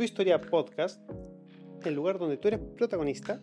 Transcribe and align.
Tu 0.00 0.04
Historia 0.04 0.40
Podcast, 0.40 0.98
el 1.84 1.92
lugar 1.92 2.18
donde 2.18 2.38
tú 2.38 2.48
eres 2.48 2.58
protagonista. 2.74 3.38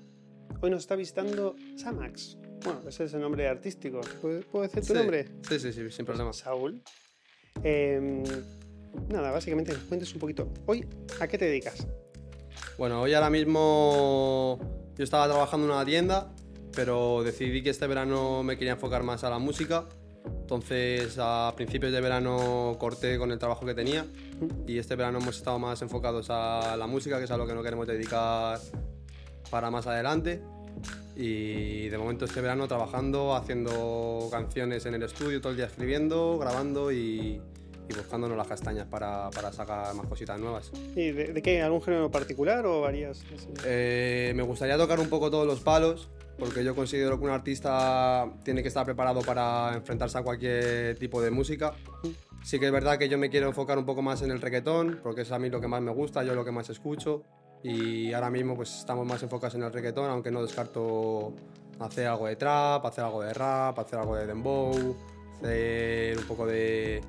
Hoy 0.59 0.71
nos 0.71 0.79
está 0.79 0.95
visitando 0.95 1.55
Samax. 1.75 2.35
Bueno, 2.63 2.81
ese 2.89 3.03
es 3.03 3.13
el 3.13 3.21
nombre 3.21 3.47
artístico. 3.47 4.01
¿Puedo, 4.23 4.63
decir 4.63 4.81
tu 4.81 4.87
Sí, 4.87 4.93
nombre? 4.95 5.27
Sí, 5.47 5.59
sí, 5.59 5.71
sí, 5.71 5.87
sin 5.91 6.03
problema. 6.03 6.33
Saúl. 6.33 6.81
Em, 7.63 8.23
nada, 9.07 9.29
básicamente 9.29 9.71
nos 9.71 9.83
cuentes 9.83 10.11
un 10.15 10.19
poquito. 10.19 10.51
Hoy, 10.65 10.83
¿a 11.19 11.27
qué 11.27 11.37
te 11.37 11.45
dedicas? 11.45 11.85
Bueno, 12.79 13.03
hoy 13.03 13.13
ahora 13.13 13.29
mismo 13.29 14.57
yo 14.95 15.03
estaba 15.03 15.27
trabajando 15.27 15.67
en 15.67 15.73
una 15.73 15.85
tienda, 15.85 16.33
pero 16.75 17.21
decidí 17.21 17.61
que 17.61 17.69
este 17.69 17.85
verano 17.85 18.41
me 18.41 18.57
quería 18.57 18.73
enfocar 18.73 19.03
más 19.03 19.23
a 19.23 19.29
la 19.29 19.37
música. 19.37 19.87
Entonces, 20.25 21.17
a 21.19 21.53
principios 21.55 21.91
de 21.91 21.99
verano 22.01 22.77
corté 22.79 23.17
con 23.17 23.31
el 23.31 23.39
trabajo 23.39 23.65
que 23.65 23.73
tenía 23.73 24.05
y 24.65 24.77
este 24.77 24.95
verano 24.95 25.19
hemos 25.19 25.37
estado 25.37 25.59
más 25.59 25.81
enfocados 25.81 26.27
a 26.29 26.77
la 26.77 26.87
música, 26.87 27.17
que 27.17 27.25
es 27.25 27.31
a 27.31 27.37
lo 27.37 27.45
que 27.45 27.53
nos 27.53 27.63
queremos 27.63 27.85
dedicar 27.87 28.59
para 29.51 29.69
más 29.69 29.87
adelante. 29.87 30.41
Y 31.15 31.89
de 31.89 31.97
momento 31.97 32.25
este 32.25 32.41
verano 32.41 32.67
trabajando, 32.67 33.35
haciendo 33.35 34.27
canciones 34.31 34.85
en 34.85 34.93
el 34.93 35.03
estudio, 35.03 35.41
todo 35.41 35.51
el 35.51 35.57
día 35.57 35.65
escribiendo, 35.65 36.37
grabando 36.37 36.91
y, 36.91 37.41
y 37.89 37.93
buscándonos 37.95 38.37
las 38.37 38.47
castañas 38.47 38.85
para, 38.87 39.29
para 39.31 39.51
sacar 39.51 39.93
más 39.95 40.05
cositas 40.05 40.39
nuevas. 40.39 40.71
¿Y 40.95 41.11
de, 41.11 41.33
de 41.33 41.41
qué? 41.41 41.61
¿Algún 41.63 41.81
género 41.81 42.11
particular 42.11 42.65
o 42.67 42.81
varias? 42.81 43.23
Eh, 43.65 44.31
me 44.35 44.43
gustaría 44.43 44.77
tocar 44.77 44.99
un 44.99 45.09
poco 45.09 45.31
todos 45.31 45.47
los 45.47 45.59
palos, 45.61 46.07
porque 46.37 46.63
yo 46.63 46.75
considero 46.75 47.17
que 47.17 47.25
un 47.25 47.31
artista 47.31 48.29
tiene 48.43 48.61
que 48.61 48.67
estar 48.67 48.85
preparado 48.85 49.21
para 49.21 49.73
enfrentarse 49.73 50.17
a 50.17 50.23
cualquier 50.23 50.97
tipo 50.97 51.21
de 51.21 51.31
música. 51.31 51.73
Sí 52.43 52.59
que 52.59 52.67
es 52.67 52.71
verdad 52.71 52.97
que 52.97 53.09
yo 53.09 53.17
me 53.17 53.29
quiero 53.29 53.47
enfocar 53.47 53.77
un 53.77 53.85
poco 53.85 54.01
más 54.01 54.21
en 54.21 54.31
el 54.31 54.41
reggaetón, 54.41 54.99
porque 55.03 55.21
es 55.21 55.31
a 55.31 55.39
mí 55.39 55.49
lo 55.49 55.59
que 55.59 55.67
más 55.67 55.81
me 55.81 55.91
gusta, 55.91 56.23
yo 56.23 56.35
lo 56.35 56.45
que 56.45 56.51
más 56.51 56.69
escucho. 56.69 57.23
Y 57.63 58.13
ahora 58.13 58.29
mismo 58.29 58.55
pues 58.55 58.79
estamos 58.79 59.05
más 59.05 59.21
enfocados 59.23 59.55
en 59.55 59.63
el 59.63 59.73
reggaetón, 59.73 60.09
aunque 60.09 60.31
no 60.31 60.41
descarto 60.41 61.33
hacer 61.79 62.07
algo 62.07 62.27
de 62.27 62.35
trap, 62.35 62.85
hacer 62.85 63.03
algo 63.03 63.21
de 63.23 63.33
rap, 63.33 63.77
hacer 63.79 63.99
algo 63.99 64.15
de 64.15 64.27
dembow, 64.27 64.95
hacer 65.41 66.17
un 66.17 66.25
poco 66.25 66.45
de... 66.45 67.01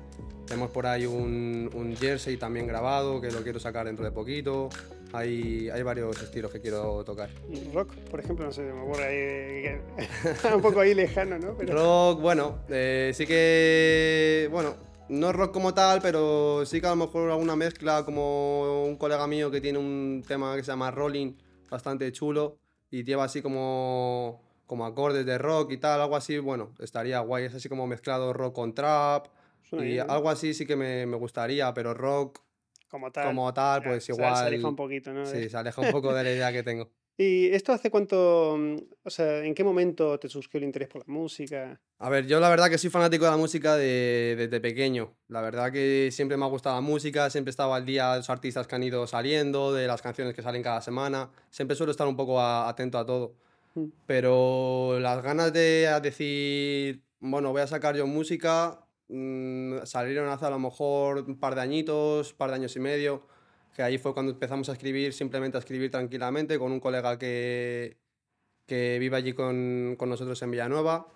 Tenemos 0.45 0.71
por 0.71 0.87
ahí 0.87 1.05
un, 1.05 1.69
un 1.75 1.95
jersey 1.95 2.37
también 2.37 2.65
grabado, 2.65 3.21
que 3.21 3.31
lo 3.31 3.43
quiero 3.43 3.59
sacar 3.59 3.85
dentro 3.85 4.03
de 4.03 4.11
poquito. 4.11 4.69
Hay, 5.13 5.69
hay 5.69 5.81
varios 5.81 6.21
estilos 6.21 6.51
que 6.51 6.61
quiero 6.61 7.03
tocar. 7.03 7.29
¿Y 7.49 7.71
rock, 7.71 7.95
por 8.11 8.19
ejemplo, 8.19 8.45
no 8.45 8.51
sé, 8.51 8.61
me 8.61 8.81
ocurre 8.81 9.05
ahí. 9.05 9.81
un 10.55 10.61
poco 10.61 10.81
ahí 10.81 10.93
lejano, 10.93 11.39
¿no? 11.39 11.55
Pero, 11.57 11.73
Rock, 11.73 12.21
bueno, 12.21 12.59
eh, 12.69 13.11
sí 13.15 13.25
que, 13.25 14.47
bueno, 14.51 14.75
no 15.09 15.33
rock 15.33 15.51
como 15.51 15.73
tal, 15.73 16.01
pero 16.01 16.63
sí 16.65 16.79
que 16.79 16.87
a 16.87 16.91
lo 16.91 16.95
mejor 16.95 17.31
alguna 17.31 17.55
mezcla, 17.55 18.05
como 18.05 18.83
un 18.83 18.97
colega 18.97 19.25
mío 19.27 19.49
que 19.49 19.61
tiene 19.61 19.79
un 19.79 20.23
tema 20.27 20.55
que 20.55 20.63
se 20.63 20.71
llama 20.71 20.91
Rolling, 20.91 21.33
bastante 21.69 22.11
chulo, 22.11 22.57
y 22.91 23.03
lleva 23.03 23.23
así 23.23 23.41
como, 23.41 24.43
como 24.67 24.85
acordes 24.85 25.25
de 25.25 25.39
rock 25.39 25.71
y 25.71 25.77
tal, 25.77 26.01
algo 26.01 26.15
así, 26.15 26.37
bueno, 26.37 26.75
estaría 26.79 27.19
guay, 27.19 27.45
es 27.45 27.55
así 27.55 27.67
como 27.67 27.87
mezclado 27.87 28.31
rock 28.33 28.53
con 28.53 28.75
trap, 28.75 29.27
y 29.71 29.97
algo 29.97 30.29
así 30.29 30.53
sí 30.53 30.65
que 30.65 30.75
me, 30.75 31.05
me 31.07 31.17
gustaría, 31.17 31.73
pero 31.73 31.93
rock 31.93 32.41
como 32.89 33.11
tal. 33.11 33.25
como 33.27 33.53
tal, 33.53 33.83
pues 33.83 34.03
se- 34.03 34.11
igual... 34.11 34.35
Se 34.35 34.43
aleja 34.43 34.67
un 34.67 34.75
poquito, 34.75 35.13
¿no? 35.13 35.25
Sí, 35.25 35.47
se 35.49 35.55
aleja 35.57 35.81
un 35.81 35.91
poco 35.91 36.13
de 36.13 36.23
la 36.23 36.31
idea 36.31 36.51
que 36.51 36.63
tengo. 36.63 36.89
¿Y 37.21 37.47
esto 37.47 37.73
hace 37.73 37.91
cuánto, 37.91 38.55
mm, 38.57 38.77
o 39.03 39.09
sea, 39.09 39.43
en 39.43 39.53
qué 39.53 39.61
momento 39.63 40.17
te 40.19 40.29
surgió 40.29 40.57
el 40.57 40.63
interés 40.63 40.87
por 40.87 41.05
la 41.05 41.13
música? 41.13 41.79
A 41.97 42.09
ver, 42.09 42.25
yo 42.27 42.39
la 42.39 42.49
verdad 42.49 42.69
que 42.69 42.77
soy 42.77 42.89
fanático 42.89 43.25
de 43.25 43.31
la 43.31 43.35
música 43.37 43.75
de- 43.75 44.35
desde 44.37 44.61
pequeño. 44.61 45.17
La 45.27 45.41
verdad 45.41 45.69
que 45.71 46.09
siempre 46.13 46.37
me 46.37 46.45
ha 46.45 46.47
gustado 46.47 46.75
la 46.75 46.81
música, 46.81 47.29
siempre 47.29 47.49
estaba 47.49 47.75
al 47.75 47.85
día 47.85 48.11
de 48.13 48.17
los 48.19 48.29
artistas 48.29 48.67
que 48.67 48.75
han 48.75 48.83
ido 48.83 49.05
saliendo, 49.05 49.73
de 49.73 49.85
las 49.85 50.01
canciones 50.01 50.33
que 50.33 50.41
salen 50.41 50.63
cada 50.63 50.79
semana. 50.81 51.29
Siempre 51.49 51.75
suelo 51.75 51.91
estar 51.91 52.07
un 52.07 52.15
poco 52.15 52.39
a- 52.39 52.69
atento 52.69 52.97
a 52.97 53.05
todo. 53.05 53.35
Mm. 53.75 53.87
Pero 54.07 54.97
las 55.01 55.21
ganas 55.21 55.51
de 55.51 55.89
decir, 56.01 57.03
bueno, 57.19 57.51
voy 57.51 57.61
a 57.61 57.67
sacar 57.67 57.97
yo 57.97 58.07
música, 58.07 58.79
mm, 59.09 59.85
salieron 59.85 60.29
hace 60.29 60.45
a 60.45 60.49
lo 60.49 60.59
mejor 60.59 61.19
un 61.27 61.39
par 61.39 61.55
de 61.55 61.61
añitos, 61.61 62.31
un 62.31 62.37
par 62.37 62.49
de 62.49 62.55
años 62.55 62.75
y 62.75 62.79
medio, 62.79 63.23
que 63.75 63.83
ahí 63.83 63.97
fue 63.97 64.13
cuando 64.13 64.31
empezamos 64.33 64.69
a 64.69 64.73
escribir, 64.73 65.13
simplemente 65.13 65.57
a 65.57 65.59
escribir 65.59 65.91
tranquilamente 65.91 66.57
con 66.59 66.71
un 66.71 66.79
colega 66.79 67.17
que, 67.17 67.97
que 68.67 68.97
vive 68.99 69.17
allí 69.17 69.33
con, 69.33 69.95
con 69.97 70.09
nosotros 70.09 70.41
en 70.41 70.51
Villanueva. 70.51 71.07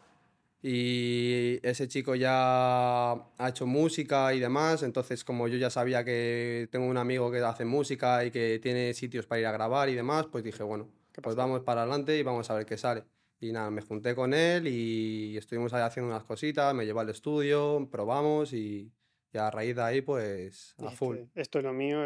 Y 0.61 1.59
ese 1.63 1.87
chico 1.89 2.15
ya 2.15 3.13
ha 3.13 3.49
hecho 3.49 3.65
música 3.67 4.33
y 4.33 4.39
demás, 4.39 4.83
entonces 4.83 5.23
como 5.25 5.47
yo 5.49 5.57
ya 5.57 5.69
sabía 5.69 6.05
que 6.05 6.69
tengo 6.71 6.87
un 6.87 6.97
amigo 6.97 7.31
que 7.31 7.39
hace 7.39 7.65
música 7.65 8.23
y 8.25 8.31
que 8.31 8.59
tiene 8.59 8.93
sitios 8.93 9.27
para 9.27 9.41
ir 9.41 9.47
a 9.47 9.51
grabar 9.51 9.89
y 9.89 9.95
demás, 9.95 10.27
pues 10.31 10.43
dije, 10.43 10.63
bueno, 10.63 10.87
¿Qué 11.13 11.21
pues 11.21 11.35
vamos 11.35 11.61
para 11.61 11.81
adelante 11.83 12.17
y 12.17 12.23
vamos 12.23 12.49
a 12.49 12.55
ver 12.55 12.65
qué 12.65 12.77
sale. 12.77 13.03
Y 13.43 13.51
nada, 13.51 13.69
me 13.69 13.81
junté 13.81 14.15
con 14.15 14.33
él 14.33 14.67
y 14.67 15.35
estuvimos 15.37 15.73
ahí 15.73 15.81
haciendo 15.81 16.09
unas 16.09 16.23
cositas, 16.23 16.73
me 16.73 16.85
llevó 16.85 17.01
al 17.01 17.09
estudio, 17.09 17.89
probamos 17.91 18.53
y, 18.53 18.93
y 19.33 19.37
a 19.37 19.51
raíz 19.51 19.75
de 19.75 19.81
ahí 19.81 20.01
pues 20.01 20.75
a 20.77 20.89
full. 20.91 21.17
Dijiste, 21.17 21.41
Esto 21.41 21.57
es 21.59 21.65
lo 21.65 21.73
mío. 21.73 21.99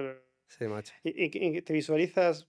Sí, 0.47 0.65
macho. 0.65 0.93
¿Y, 1.03 1.25
y- 1.25 1.57
y 1.57 1.61
te 1.61 1.73
visualizas? 1.73 2.47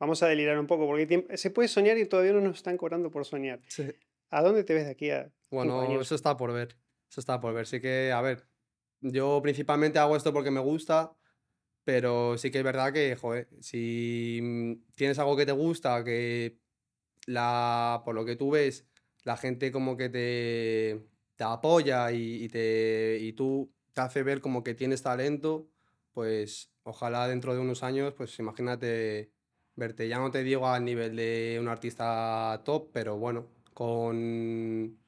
Vamos 0.00 0.20
a 0.24 0.26
delirar 0.26 0.58
un 0.58 0.66
poco, 0.66 0.86
porque 0.86 1.26
se 1.36 1.50
puede 1.50 1.68
soñar 1.68 1.96
y 1.96 2.06
todavía 2.06 2.32
no 2.32 2.40
nos 2.40 2.56
están 2.56 2.76
cobrando 2.76 3.08
por 3.12 3.24
soñar. 3.24 3.60
Sí. 3.68 3.92
¿A 4.30 4.42
dónde 4.42 4.64
te 4.64 4.74
ves 4.74 4.86
de 4.86 4.90
aquí 4.90 5.10
a 5.10 5.32
Bueno, 5.50 6.00
eso 6.00 6.16
está 6.16 6.36
por 6.36 6.52
ver. 6.52 6.76
Eso 7.08 7.20
está 7.20 7.40
por 7.40 7.54
ver. 7.54 7.68
Sí 7.68 7.80
que, 7.80 8.10
a 8.10 8.20
ver, 8.20 8.48
yo 9.00 9.40
principalmente 9.42 10.00
hago 10.00 10.16
esto 10.16 10.32
porque 10.32 10.50
me 10.50 10.58
gusta, 10.58 11.16
pero 11.84 12.36
sí 12.36 12.50
que 12.50 12.58
es 12.58 12.64
verdad 12.64 12.92
que, 12.92 13.14
joder, 13.14 13.48
si 13.60 14.40
mm, 14.42 14.72
tienes 14.96 15.20
algo 15.20 15.36
que 15.36 15.46
te 15.46 15.52
gusta, 15.52 16.02
que 16.02 16.58
la, 17.26 18.02
por 18.04 18.14
lo 18.14 18.24
que 18.24 18.36
tú 18.36 18.50
ves, 18.50 18.86
la 19.24 19.36
gente 19.36 19.72
como 19.72 19.96
que 19.96 20.08
te, 20.08 21.06
te 21.36 21.44
apoya 21.44 22.12
y, 22.12 22.44
y 22.44 22.48
te, 22.48 23.18
y 23.20 23.32
tú 23.32 23.72
te 23.92 24.00
hace 24.02 24.22
ver 24.22 24.40
como 24.40 24.62
que 24.62 24.74
tienes 24.74 25.02
talento, 25.02 25.68
pues 26.12 26.72
ojalá 26.82 27.28
dentro 27.28 27.54
de 27.54 27.60
unos 27.60 27.82
años, 27.82 28.14
pues 28.14 28.38
imagínate 28.38 29.32
verte, 29.76 30.08
ya 30.08 30.18
no 30.18 30.30
te 30.30 30.42
digo 30.44 30.68
al 30.68 30.84
nivel 30.84 31.16
de 31.16 31.58
un 31.60 31.68
artista 31.68 32.62
top, 32.64 32.90
pero 32.92 33.16
bueno, 33.18 33.50
con 33.72 34.98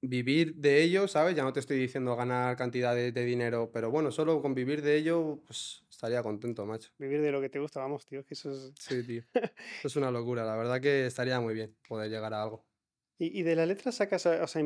vivir 0.00 0.54
de 0.56 0.82
ello, 0.82 1.08
¿sabes? 1.08 1.34
Ya 1.34 1.42
no 1.42 1.52
te 1.52 1.60
estoy 1.60 1.78
diciendo 1.78 2.16
ganar 2.16 2.56
cantidades 2.56 3.12
de 3.12 3.24
dinero, 3.24 3.70
pero 3.72 3.90
bueno, 3.90 4.10
solo 4.10 4.40
con 4.42 4.54
vivir 4.54 4.82
de 4.82 4.96
ello, 4.96 5.40
pues 5.46 5.84
estaría 5.90 6.22
contento, 6.22 6.66
macho. 6.66 6.90
Vivir 6.98 7.20
de 7.22 7.32
lo 7.32 7.40
que 7.40 7.48
te 7.48 7.58
gusta, 7.58 7.80
vamos, 7.80 8.06
tío, 8.06 8.24
que 8.24 8.34
eso 8.34 8.50
es... 8.52 8.72
Sí, 8.78 9.02
tío. 9.02 9.22
Eso 9.78 9.88
es 9.88 9.96
una 9.96 10.10
locura, 10.10 10.44
la 10.44 10.56
verdad 10.56 10.80
que 10.80 11.06
estaría 11.06 11.40
muy 11.40 11.54
bien 11.54 11.74
poder 11.88 12.10
llegar 12.10 12.34
a 12.34 12.42
algo. 12.42 12.64
Y, 13.18 13.40
y 13.40 13.42
de 13.42 13.56
la 13.56 13.66
letra 13.66 13.92
sacas, 13.92 14.26
o 14.26 14.46
sea, 14.46 14.62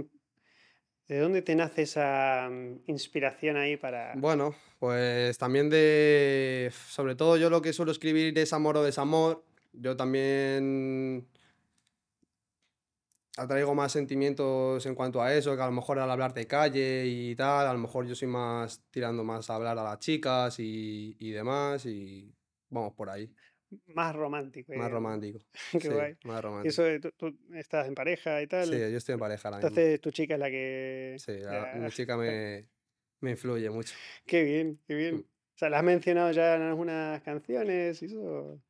¿de 1.09 1.19
dónde 1.19 1.43
te 1.43 1.55
nace 1.55 1.83
esa 1.83 2.49
mm, 2.51 2.83
inspiración 2.87 3.57
ahí 3.57 3.77
para...? 3.77 4.15
Bueno, 4.17 4.55
pues 4.79 5.39
también 5.39 5.71
de, 5.71 6.73
sobre 6.89 7.15
todo 7.15 7.37
yo 7.37 7.51
lo 7.51 7.63
que 7.63 7.73
suelo 7.73 7.93
escribir 7.93 8.37
es 8.39 8.53
amor 8.53 8.77
o 8.77 8.83
desamor. 8.83 9.45
Yo 9.73 9.97
también 9.97 11.29
atraigo 13.37 13.75
más 13.75 13.93
sentimientos 13.93 14.85
en 14.87 14.95
cuanto 14.95 15.23
a 15.23 15.35
eso, 15.35 15.55
que 15.57 15.63
a 15.63 15.67
lo 15.67 15.73
mejor 15.73 15.99
al 15.99 16.11
hablar 16.11 16.35
de 16.35 16.47
calle 16.47 17.05
y 17.07 17.35
tal, 17.37 17.67
a 17.67 17.73
lo 17.73 17.79
mejor 17.79 18.07
yo 18.07 18.15
soy 18.15 18.29
más 18.29 18.83
tirando 18.91 19.25
más 19.25 19.49
a 19.51 19.55
hablar 19.57 19.79
a 19.79 19.83
las 19.85 19.99
chicas 19.99 20.59
y, 20.59 21.17
y 21.19 21.31
demás 21.31 21.87
y 21.87 22.35
vamos 22.69 22.93
por 22.95 23.09
ahí, 23.11 23.33
Más 23.87 24.15
romántico. 24.15 24.73
más 24.75 24.89
eh, 24.89 24.93
romántico. 24.93 25.39
Qué 25.73 25.81
Sí, 25.81 25.89
guay. 25.89 26.17
más 26.25 26.39
Y 26.39 26.43
romántico. 26.43 26.71
eso, 26.71 26.83
de 26.83 27.01
tú, 27.01 27.13
tú 27.17 27.39
estás 27.55 27.87
en 27.89 27.95
pareja 27.95 28.43
y 28.43 28.47
tal. 28.47 28.67
Sí, 28.67 28.73
yo 28.79 28.97
estoy 28.97 29.13
en 29.15 29.21
pareja 29.21 29.49
ahora 29.49 29.59
mismo. 29.59 29.69
Entonces 29.69 30.01
tu 30.01 30.11
chica 30.11 30.35
es 30.35 30.41
la 30.41 30.51
que... 30.51 31.17
Sí, 31.19 31.39
la- 31.39 31.73
ya- 31.73 31.79
mi 31.81 31.91
chica 31.91 32.17
me, 32.17 32.69
me 33.21 33.31
influye 33.33 33.71
mucho. 33.71 33.95
Qué 34.27 34.43
bien, 34.43 34.81
qué 34.87 34.95
bien. 34.95 35.17
Mm. 35.17 35.21
O 35.21 35.59
sea, 35.61 35.69
la 35.71 35.79
has 35.79 35.85
mencionado 35.85 36.33
ya 36.33 36.57
en 36.57 36.63
algunas 36.63 37.23
canciones 37.23 38.03
y 38.03 38.07
eso. 38.07 38.61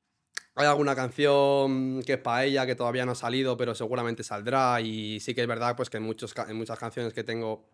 Hay 0.60 0.66
alguna 0.66 0.94
canción 0.94 2.02
que 2.02 2.14
es 2.14 2.18
para 2.18 2.44
ella 2.44 2.66
que 2.66 2.74
todavía 2.74 3.06
no 3.06 3.12
ha 3.12 3.16
salido, 3.16 3.56
pero 3.56 3.74
seguramente 3.74 4.22
saldrá. 4.22 4.80
Y 4.80 5.18
sí 5.20 5.34
que 5.34 5.40
es 5.42 5.46
verdad 5.48 5.74
pues, 5.76 5.88
que 5.90 5.96
en, 5.96 6.02
muchos, 6.02 6.34
en 6.48 6.56
muchas 6.56 6.78
canciones 6.78 7.12
que 7.12 7.24
tengo 7.24 7.64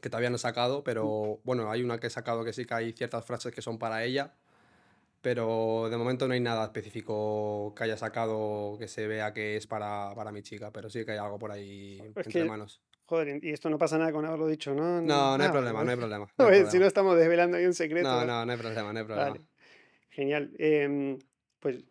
que 0.00 0.08
todavía 0.08 0.30
no 0.30 0.36
he 0.36 0.38
sacado, 0.38 0.84
pero 0.84 1.40
bueno, 1.42 1.70
hay 1.72 1.82
una 1.82 1.98
que 1.98 2.06
he 2.06 2.10
sacado 2.10 2.44
que 2.44 2.52
sí 2.52 2.64
que 2.64 2.74
hay 2.74 2.92
ciertas 2.92 3.24
frases 3.24 3.52
que 3.52 3.60
son 3.62 3.78
para 3.78 4.04
ella. 4.04 4.34
Pero 5.20 5.88
de 5.90 5.96
momento 5.96 6.28
no 6.28 6.34
hay 6.34 6.40
nada 6.40 6.64
específico 6.64 7.74
que 7.76 7.82
haya 7.84 7.96
sacado 7.96 8.76
que 8.78 8.86
se 8.86 9.08
vea 9.08 9.32
que 9.32 9.56
es 9.56 9.66
para, 9.66 10.14
para 10.14 10.30
mi 10.30 10.42
chica, 10.42 10.70
pero 10.72 10.88
sí 10.88 11.04
que 11.04 11.12
hay 11.12 11.18
algo 11.18 11.38
por 11.40 11.50
ahí 11.50 11.98
Es 12.16 12.26
entre 12.26 12.42
que- 12.42 12.44
manos. 12.44 12.80
Joder, 13.06 13.42
y 13.42 13.50
esto 13.52 13.70
no 13.70 13.78
pasa 13.78 13.96
nada 13.98 14.12
con 14.12 14.24
haberlo 14.26 14.46
dicho, 14.46 14.74
¿no? 14.74 15.00
No, 15.00 15.36
no 15.36 15.42
hay 15.42 15.48
Ah, 15.48 15.52
problema, 15.52 15.82
no 15.82 15.90
hay 15.90 15.96
problema. 15.96 16.26
no 16.26 16.30
hay 16.44 16.44
Joder, 16.46 16.54
si 16.56 16.62
problema. 16.62 16.80
no 16.82 16.86
estamos 16.86 17.16
desvelando 17.18 17.56
ahí 17.56 17.64
un 17.64 17.74
secreto. 17.74 18.06
No, 18.08 18.24
no, 18.24 18.44
no 18.46 18.52
hay 18.52 18.58
problema, 18.58 18.92
no 18.92 18.98
hay 19.00 19.04
problema. 19.06 19.30
Vale. 19.30 19.44
Genial. 20.10 20.52
Em, 20.58 21.18
pues 21.58 21.84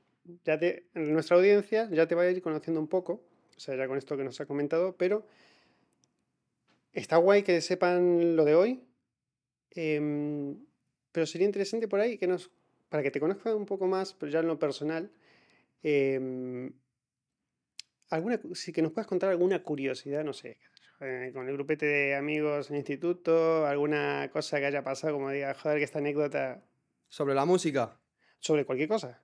ya 0.43 0.57
te, 0.57 0.87
nuestra 0.93 1.37
audiencia 1.37 1.89
ya 1.91 2.07
te 2.07 2.15
va 2.15 2.23
a 2.23 2.31
ir 2.31 2.41
conociendo 2.41 2.79
un 2.79 2.87
poco, 2.87 3.23
o 3.55 3.59
sea, 3.59 3.75
ya 3.75 3.87
con 3.87 3.97
esto 3.97 4.17
que 4.17 4.23
nos 4.23 4.39
ha 4.41 4.45
comentado, 4.45 4.95
pero 4.97 5.25
está 6.93 7.17
guay 7.17 7.43
que 7.43 7.61
sepan 7.61 8.35
lo 8.35 8.45
de 8.45 8.55
hoy, 8.55 8.83
em, 9.71 10.65
pero 11.11 11.25
sería 11.25 11.47
interesante 11.47 11.87
por 11.87 11.99
ahí 11.99 12.17
que 12.17 12.27
nos 12.27 12.51
para 12.89 13.03
que 13.03 13.11
te 13.11 13.19
conozca 13.19 13.53
un 13.53 13.65
poco 13.65 13.87
más, 13.87 14.13
pero 14.13 14.31
ya 14.31 14.39
en 14.39 14.47
lo 14.47 14.57
personal, 14.57 15.11
em, 15.83 16.71
alguna, 18.09 18.39
si 18.53 18.71
que 18.71 18.81
nos 18.81 18.93
puedas 18.93 19.07
contar 19.07 19.29
alguna 19.29 19.61
curiosidad, 19.61 20.23
no 20.23 20.33
sé, 20.33 20.57
eh, 21.01 21.31
con 21.33 21.47
el 21.47 21.53
grupete 21.53 21.85
de 21.85 22.15
amigos 22.15 22.69
en 22.69 22.77
instituto, 22.77 23.65
alguna 23.65 24.29
cosa 24.31 24.59
que 24.59 24.67
haya 24.67 24.83
pasado, 24.83 25.13
como 25.13 25.29
diga, 25.31 25.53
joder, 25.53 25.77
que 25.79 25.83
esta 25.83 25.99
anécdota 25.99 26.63
Sobre 27.09 27.35
la 27.35 27.45
música. 27.45 27.99
sobre 28.39 28.65
cualquier 28.65 28.89
cosa. 28.89 29.21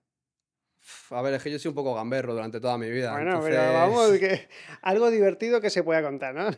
A 1.11 1.21
ver, 1.21 1.33
es 1.35 1.43
que 1.43 1.51
yo 1.51 1.59
soy 1.59 1.69
un 1.69 1.75
poco 1.75 1.93
gamberro 1.95 2.33
durante 2.33 2.59
toda 2.59 2.77
mi 2.77 2.89
vida. 2.89 3.11
Bueno, 3.13 3.39
pero 3.41 3.55
entonces- 3.55 3.73
vamos, 3.73 4.11
que 4.19 4.49
algo 4.81 5.09
divertido 5.11 5.61
que 5.61 5.69
se 5.69 5.83
pueda 5.83 6.01
contar, 6.01 6.33
¿no? 6.35 6.49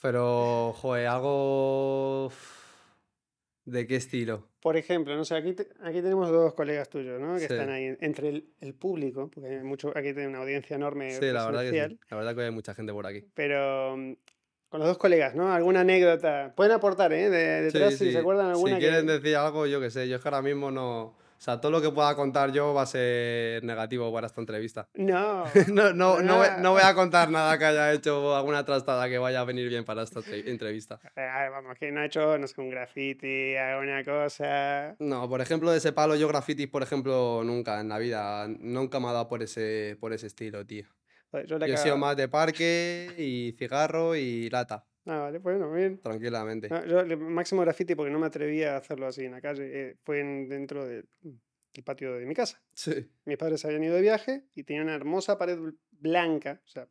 Pero, 0.00 0.72
joder, 0.76 1.06
algo... 1.08 2.32
¿De 3.64 3.86
qué 3.86 3.96
estilo? 3.96 4.46
Por 4.60 4.76
ejemplo, 4.76 5.16
no 5.16 5.24
sé, 5.24 5.34
aquí, 5.36 5.54
te- 5.54 5.68
aquí 5.82 6.02
tenemos 6.02 6.30
dos 6.30 6.52
colegas 6.52 6.90
tuyos, 6.90 7.18
¿no? 7.18 7.34
Que 7.34 7.40
Sí. 7.40 7.52
están 7.54 7.70
ahí 7.70 7.96
entre 8.00 8.28
el, 8.28 8.52
el 8.60 8.74
público, 8.74 9.30
porque 9.32 9.48
hay 9.48 9.62
mucho, 9.62 9.88
aquí 9.96 10.12
tiene 10.12 10.28
una 10.28 10.38
audiencia 10.40 10.76
enorme 10.76 11.10
Sí, 11.12 11.26
la 11.32 11.46
verdad 11.46 11.62
que 11.62 11.70
sí. 11.88 11.98
La 12.10 12.16
verdad 12.18 12.34
que 12.36 12.42
hay 12.42 12.50
mucha 12.50 12.74
gente 12.74 12.92
por 12.92 13.06
aquí. 13.06 13.24
pero 13.32 13.96
mm, 13.96 14.12
con 14.68 14.80
los 14.80 14.88
dos 14.88 14.98
colegas, 14.98 15.34
¿no? 15.34 15.50
¿Alguna 15.52 15.80
anécdota? 15.80 16.52
Pueden 16.54 16.72
aportar, 16.72 17.12
¿eh? 17.14 17.30
De, 17.30 17.62
detrás, 17.62 17.94
Sí, 17.94 18.06
si 18.06 18.12
se 18.12 18.18
acuerdan 18.18 18.48
alguna 18.50 18.74
Si 18.74 18.80
que... 18.80 18.86
quieren 18.86 19.06
decir 19.06 19.36
algo, 19.36 19.66
yo 19.66 19.80
qué 19.80 19.90
sé. 19.90 20.08
Yo 20.08 20.16
es 20.16 20.22
que 20.22 20.28
ahora 20.28 20.42
mismo 20.42 20.70
no... 20.70 21.16
O 21.44 21.50
sea, 21.52 21.60
todo 21.60 21.70
lo 21.72 21.82
que 21.82 21.90
pueda 21.90 22.16
contar 22.16 22.52
yo 22.52 22.72
va 22.72 22.80
a 22.80 22.86
ser 22.86 23.62
negativo 23.64 24.10
para 24.10 24.28
esta 24.28 24.40
entrevista. 24.40 24.88
No, 24.94 25.44
No, 25.68 25.92
no, 25.92 26.22
no, 26.22 26.38
voy, 26.38 26.46
no 26.60 26.72
voy 26.72 26.80
a 26.82 26.94
contar 26.94 27.28
nada 27.28 27.58
que 27.58 27.66
haya 27.66 27.92
hecho 27.92 28.34
alguna 28.34 28.64
trastada 28.64 29.10
que 29.10 29.18
vaya 29.18 29.40
a 29.42 29.44
venir 29.44 29.68
bien 29.68 29.84
para 29.84 30.04
esta 30.04 30.20
tre- 30.20 30.48
entrevista. 30.48 30.98
Eh, 31.14 31.48
vamos, 31.50 31.76
que 31.78 31.92
no 31.92 32.00
ha 32.00 32.06
hecho, 32.06 32.38
no 32.38 32.46
sé, 32.46 32.58
un 32.62 32.70
graffiti, 32.70 33.56
alguna 33.56 34.02
cosa... 34.02 34.96
No, 34.98 35.28
por 35.28 35.42
ejemplo, 35.42 35.70
de 35.70 35.76
ese 35.76 35.92
palo, 35.92 36.16
yo 36.16 36.28
grafitis, 36.28 36.66
por 36.68 36.82
ejemplo, 36.82 37.42
nunca 37.44 37.78
en 37.80 37.90
la 37.90 37.98
vida. 37.98 38.46
Nunca 38.48 38.98
me 38.98 39.08
ha 39.08 39.12
dado 39.12 39.28
por 39.28 39.42
ese, 39.42 39.98
por 40.00 40.14
ese 40.14 40.28
estilo, 40.28 40.64
tío. 40.64 40.86
Yo 41.46 41.58
Yo 41.58 41.66
he 41.66 41.76
sido 41.76 41.98
más 41.98 42.16
de 42.16 42.28
parque 42.28 43.12
y 43.18 43.52
cigarro 43.58 44.16
y 44.16 44.48
lata, 44.48 44.86
Ah, 45.06 45.18
vale, 45.18 45.38
bueno, 45.38 45.70
bien. 45.70 45.98
tranquilamente. 46.00 46.68
No, 46.68 46.84
yo 46.86 47.00
el 47.00 47.16
máximo 47.18 47.60
graffiti 47.62 47.94
porque 47.94 48.10
no 48.10 48.18
me 48.18 48.26
atrevía 48.26 48.74
a 48.74 48.78
hacerlo 48.78 49.06
así 49.06 49.24
en 49.24 49.32
la 49.32 49.40
calle, 49.40 49.64
eh, 49.90 49.96
fue 50.02 50.20
en- 50.20 50.48
dentro 50.48 50.86
del 50.86 51.08
del 51.74 51.82
patio 51.82 52.14
de 52.14 52.24
mi 52.24 52.34
casa. 52.34 52.62
Sí. 52.72 53.10
Mis 53.24 53.36
padres 53.36 53.60
se 53.60 53.66
habían 53.66 53.82
ido 53.82 53.96
de 53.96 54.00
viaje 54.00 54.44
y 54.54 54.62
tenía 54.62 54.82
una 54.82 54.94
hermosa 54.94 55.36
pared 55.36 55.58
bl- 55.58 55.76
blanca, 55.90 56.60
o 56.64 56.68
sea, 56.68 56.88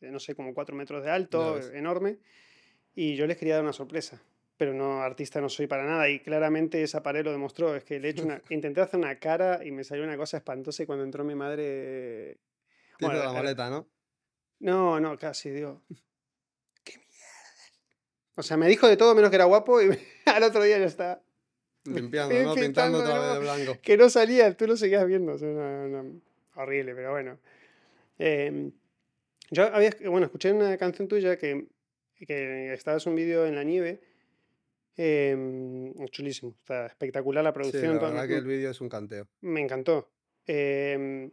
de 0.00 0.10
no 0.10 0.18
sé, 0.18 0.34
como 0.34 0.52
cuatro 0.52 0.74
metros 0.74 1.04
de 1.04 1.10
alto, 1.12 1.58
enorme, 1.72 2.18
y 2.94 3.14
yo 3.14 3.24
les 3.28 3.36
quería 3.36 3.54
dar 3.54 3.62
una 3.62 3.72
sorpresa. 3.72 4.20
Pero 4.56 4.74
no, 4.74 5.00
artista 5.00 5.40
no 5.40 5.48
soy 5.48 5.68
para 5.68 5.84
nada, 5.84 6.08
y 6.08 6.18
claramente 6.18 6.82
esa 6.82 7.04
pared 7.04 7.24
lo 7.24 7.30
demostró. 7.30 7.76
Es 7.76 7.84
que 7.84 8.00
le 8.00 8.08
he 8.08 8.10
hecho 8.10 8.24
una, 8.24 8.42
intenté 8.50 8.80
hacer 8.80 8.98
una 8.98 9.16
cara 9.20 9.64
y 9.64 9.70
me 9.70 9.84
salió 9.84 10.02
una 10.02 10.16
cosa 10.16 10.38
espantosa, 10.38 10.82
y 10.82 10.86
cuando 10.86 11.04
entró 11.04 11.22
mi 11.22 11.36
madre. 11.36 12.38
Bueno, 12.98 13.18
la 13.20 13.30
eh, 13.30 13.32
maleta, 13.32 13.70
¿no? 13.70 13.88
No, 14.58 14.98
no, 14.98 15.16
casi, 15.16 15.50
digo. 15.50 15.82
O 18.36 18.42
sea, 18.42 18.56
me 18.56 18.68
dijo 18.68 18.86
de 18.86 18.96
todo 18.96 19.14
menos 19.14 19.30
que 19.30 19.36
era 19.36 19.44
guapo, 19.46 19.80
y 19.82 19.88
al 20.26 20.42
otro 20.42 20.62
día 20.62 20.78
ya 20.78 20.84
está. 20.86 21.22
Limpiando, 21.84 22.34
¿no? 22.42 22.54
pintando 22.54 22.98
otra 22.98 23.18
vez 23.20 23.32
de 23.34 23.38
blanco. 23.40 23.78
que 23.82 23.96
no 23.96 24.08
salía, 24.10 24.56
tú 24.56 24.66
lo 24.66 24.76
seguías 24.76 25.06
viendo. 25.06 25.32
o 25.34 25.38
sea, 25.38 25.48
no- 25.48 25.88
no, 25.88 26.20
horrible, 26.56 26.94
pero 26.94 27.12
bueno. 27.12 27.38
Em, 28.18 28.72
yo 29.50 29.64
había, 29.72 29.90
bueno, 30.08 30.26
escuché 30.26 30.52
una 30.52 30.76
canción 30.78 31.06
tuya 31.06 31.36
que, 31.38 31.68
que 32.26 32.72
estabas 32.72 33.06
un 33.06 33.14
vídeo 33.14 33.46
en 33.46 33.54
la 33.54 33.62
nieve. 33.64 34.00
em, 34.96 35.92
chulísimo, 36.08 36.54
está 36.60 36.86
espectacular 36.86 37.44
la 37.44 37.50
Sí, 37.50 37.54
producción. 37.54 37.94
la 37.94 38.00
todo, 38.00 38.10
verdad 38.12 38.28
que 38.28 38.36
el 38.36 38.46
vídeo 38.46 38.70
es 38.70 38.80
un 38.80 38.88
canteo. 38.88 39.28
Me 39.42 39.60
encantó. 39.60 40.10
Em, 40.46 41.30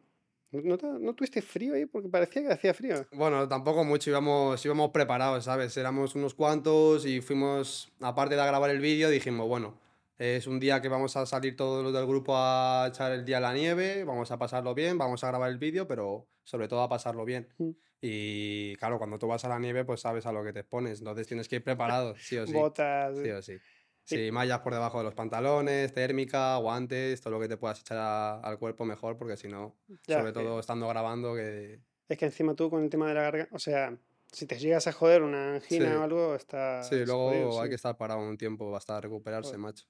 ¿no, 0.63 0.77
te- 0.77 0.85
¿No 0.87 1.13
tuviste 1.13 1.41
frío 1.41 1.73
ahí? 1.73 1.85
Porque 1.85 2.09
parecía 2.09 2.41
que 2.43 2.53
hacía 2.53 2.73
frío. 2.73 3.05
Bueno, 3.11 3.47
tampoco 3.47 3.83
mucho, 3.83 4.09
íbamos, 4.09 4.63
íbamos 4.65 4.91
preparados, 4.91 5.45
¿sabes? 5.45 5.75
Éramos 5.77 6.15
unos 6.15 6.33
cuantos 6.33 7.05
y 7.05 7.21
fuimos, 7.21 7.91
aparte 8.01 8.35
de 8.35 8.45
grabar 8.45 8.69
el 8.69 8.79
vídeo, 8.79 9.09
dijimos, 9.09 9.47
bueno, 9.47 9.77
es 10.17 10.47
un 10.47 10.59
día 10.59 10.81
que 10.81 10.89
vamos 10.89 11.17
a 11.17 11.25
salir 11.25 11.55
todos 11.55 11.83
los 11.83 11.93
del 11.93 12.05
grupo 12.05 12.33
a 12.37 12.85
echar 12.89 13.11
el 13.11 13.25
día 13.25 13.37
a 13.37 13.41
la 13.41 13.53
nieve, 13.53 14.03
vamos 14.03 14.31
a 14.31 14.37
pasarlo 14.37 14.73
bien, 14.75 14.97
vamos 14.97 15.23
a 15.23 15.27
grabar 15.27 15.49
el 15.49 15.57
vídeo, 15.57 15.87
pero 15.87 16.27
sobre 16.43 16.67
todo 16.67 16.81
a 16.81 16.89
pasarlo 16.89 17.25
bien. 17.25 17.47
Mm. 17.57 17.69
Y 18.05 18.75
claro, 18.75 18.97
cuando 18.97 19.17
tú 19.17 19.27
vas 19.27 19.45
a 19.45 19.49
la 19.49 19.59
nieve, 19.59 19.85
pues 19.85 20.01
sabes 20.01 20.25
a 20.25 20.31
lo 20.33 20.43
que 20.43 20.51
te 20.51 20.59
expones, 20.59 20.99
entonces 20.99 21.25
tienes 21.25 21.47
que 21.47 21.55
ir 21.57 21.63
preparado, 21.63 22.15
sí 22.17 22.37
o 22.37 22.45
sí. 22.45 22.53
Botas. 22.53 23.17
Sí 23.17 23.29
o 23.29 23.41
sí. 23.41 23.57
Sí. 24.05 24.17
Sí, 24.17 24.31
mallas 24.31 24.59
por 24.59 24.73
debajo 24.73 24.97
de 24.97 25.05
los 25.05 25.13
pantalones, 25.13 25.93
térmica, 25.93 26.57
guantes, 26.57 27.21
todo 27.21 27.31
lo 27.33 27.39
que 27.39 27.47
te 27.47 27.55
puedas 27.57 27.79
echar 27.79 27.97
a- 27.99 28.39
al 28.41 28.59
cuerpo 28.59 28.83
mejor, 28.85 29.17
porque 29.17 29.37
si 29.37 29.47
no, 29.47 29.75
sobre 30.05 30.25
que- 30.25 30.31
todo 30.33 30.59
estando 30.59 30.87
grabando, 30.89 31.33
que 31.35 31.79
Es 32.09 32.17
que 32.17 32.25
encima 32.25 32.53
tú 32.53 32.69
con 32.69 32.83
el 32.83 32.89
tema 32.89 33.07
de 33.07 33.13
la 33.13 33.21
garganta, 33.21 33.55
o 33.55 33.59
sea, 33.59 33.97
si 34.31 34.45
te 34.45 34.59
llegas 34.59 34.87
a 34.87 34.91
joder 34.91 35.21
una 35.23 35.55
angina 35.55 35.89
Sí. 35.89 35.95
o 35.95 36.03
algo, 36.03 36.35
está. 36.35 36.83
Sí, 36.83 37.05
luego 37.05 37.29
jodido, 37.29 37.59
hay 37.61 37.67
sí. 37.67 37.69
que 37.69 37.75
estar 37.75 37.95
parado 37.97 38.19
un 38.19 38.37
tiempo 38.37 38.75
hasta 38.75 38.99
recuperarse, 38.99 39.47
Joder. 39.51 39.59
macho. 39.61 39.85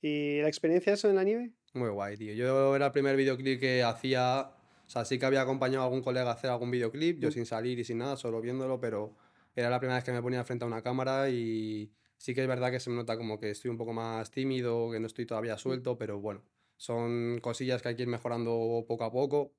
¿Y 0.00 0.40
la 0.40 0.48
experiencia 0.48 0.92
eso 0.94 1.08
en 1.10 1.16
la 1.16 1.24
nieve? 1.24 1.52
Muy 1.74 1.88
guay, 1.90 2.16
tío. 2.16 2.32
Yo 2.34 2.74
era 2.76 2.86
el 2.86 2.92
primer 2.92 3.16
videoclip 3.16 3.60
que 3.60 3.82
hacía. 3.82 4.50
O 4.86 4.90
sea, 4.90 5.04
sí 5.04 5.18
que 5.18 5.24
había 5.26 5.40
acompañado 5.42 5.82
a 5.82 5.84
algún 5.86 6.02
colega 6.02 6.30
a 6.30 6.34
hacer 6.34 6.50
algún 6.50 6.70
videoclip, 6.70 7.18
yo 7.18 7.28
Mm. 7.28 7.32
sin 7.32 7.46
salir 7.46 7.78
y 7.78 7.84
sin 7.84 7.98
nada, 7.98 8.16
solo 8.16 8.40
viéndolo, 8.40 8.78
pero 8.80 9.14
era 9.56 9.70
la 9.70 9.78
primera 9.78 9.96
vez 9.96 10.04
que 10.04 10.12
me 10.12 10.20
ponía 10.22 10.44
frente 10.44 10.64
a 10.64 10.68
una 10.68 10.82
cámara 10.82 11.30
y 11.30 11.90
sí 12.16 12.34
que 12.34 12.42
es 12.42 12.48
verdad 12.48 12.70
que 12.70 12.80
se 12.80 12.90
me 12.90 12.96
nota 12.96 13.16
como 13.16 13.38
que 13.40 13.50
estoy 13.50 13.70
un 13.70 13.78
poco 13.78 13.92
más 13.92 14.30
tímido, 14.30 14.90
que 14.90 15.00
no 15.00 15.06
estoy 15.06 15.24
Mm. 15.24 15.28
todavía 15.28 15.58
suelto, 15.58 15.98
pero 15.98 16.20
bueno, 16.20 16.42
son 16.76 17.38
cosillas 17.40 17.82
que 17.82 17.88
hay 17.88 17.96
que 17.96 18.02
ir 18.02 18.08
mejorando 18.08 18.84
poco 18.88 19.04
a 19.04 19.12
poco 19.12 19.54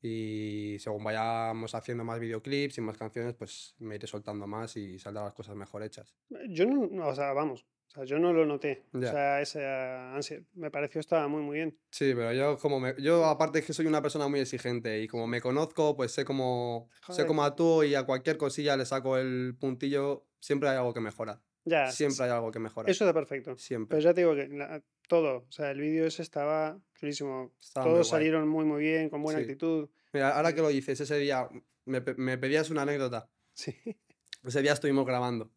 y 0.00 0.76
según 0.80 1.04
vayamos 1.04 1.74
haciendo 1.74 2.04
más 2.04 2.18
videoclips 2.18 2.78
y 2.78 2.80
más 2.80 2.96
canciones, 2.98 3.34
pues 3.34 3.74
me 3.78 3.94
iré 3.96 4.06
soltando 4.06 4.46
más 4.46 4.76
y 4.76 4.98
saldrán 4.98 5.26
las 5.26 5.34
cosas 5.34 5.54
mejor 5.56 5.82
hechas. 5.84 6.16
Yo 6.48 6.66
no, 6.66 7.06
o 7.06 7.14
sea, 7.14 7.32
vamos, 7.32 7.64
o 7.86 7.90
sea, 7.90 8.04
yo 8.04 8.18
no 8.18 8.32
lo 8.32 8.44
noté. 8.44 8.84
O 8.92 9.00
sea, 9.00 9.40
esa 9.40 10.14
ansia, 10.14 10.42
me 10.54 10.70
pareció 10.72 11.00
estaba 11.00 11.28
muy, 11.28 11.42
muy 11.42 11.56
bien. 11.58 11.78
Sí, 11.90 12.12
pero 12.16 12.32
yo 12.32 12.58
como 12.58 12.80
me, 12.80 12.94
yo 13.00 13.24
aparte 13.26 13.60
es 13.60 13.66
que 13.66 13.72
soy 13.74 13.86
una 13.86 14.02
persona 14.02 14.26
muy 14.26 14.40
exigente 14.40 15.00
y 15.02 15.06
como 15.06 15.28
me 15.28 15.40
conozco, 15.40 15.94
pues 15.94 16.10
sé 16.12 16.24
cómo, 16.24 16.88
sé 17.10 17.24
cómo 17.26 17.44
actúo 17.44 17.84
y 17.84 17.94
a 17.94 18.04
cualquier 18.04 18.38
cosilla 18.38 18.76
le 18.76 18.86
saco 18.86 19.18
el 19.18 19.56
puntillo, 19.60 20.26
siempre 20.40 20.68
hay 20.68 20.78
algo 20.78 20.94
que 20.94 21.00
mejorar. 21.00 21.42
Ya, 21.64 21.90
Siempre 21.92 22.24
hay 22.24 22.30
algo 22.32 22.50
que 22.50 22.58
mejorar. 22.58 22.90
eso 22.90 23.04
está 23.04 23.14
perfecto. 23.14 23.56
Siempre. 23.56 23.96
Pero 23.96 24.08
ya 24.10 24.14
te 24.14 24.20
digo 24.22 24.34
que 24.34 24.48
la- 24.48 24.82
todo, 25.08 25.44
o 25.48 25.52
sea, 25.52 25.70
el 25.70 25.80
vídeo 25.80 26.06
ese 26.06 26.22
estaba 26.22 26.80
chulísimo. 26.98 27.52
Estaba 27.60 27.86
muy 27.86 27.94
Todos 27.94 28.08
guay. 28.10 28.18
salieron 28.20 28.48
muy, 28.48 28.64
muy 28.64 28.80
bien, 28.82 29.10
con 29.10 29.22
buena 29.22 29.38
Sí. 29.40 29.44
actitud. 29.44 29.88
Mira, 30.12 30.36
ahora 30.36 30.54
que 30.54 30.60
lo 30.62 30.68
dices, 30.68 31.00
ese 31.00 31.18
día 31.18 31.48
me, 31.84 32.00
me 32.16 32.38
pedías 32.38 32.70
una 32.70 32.82
anécdota. 32.82 33.28
Sí. 33.54 33.74
Ese 34.44 34.62
día 34.62 34.72
estuvimos 34.72 35.06
grabando 35.06 35.52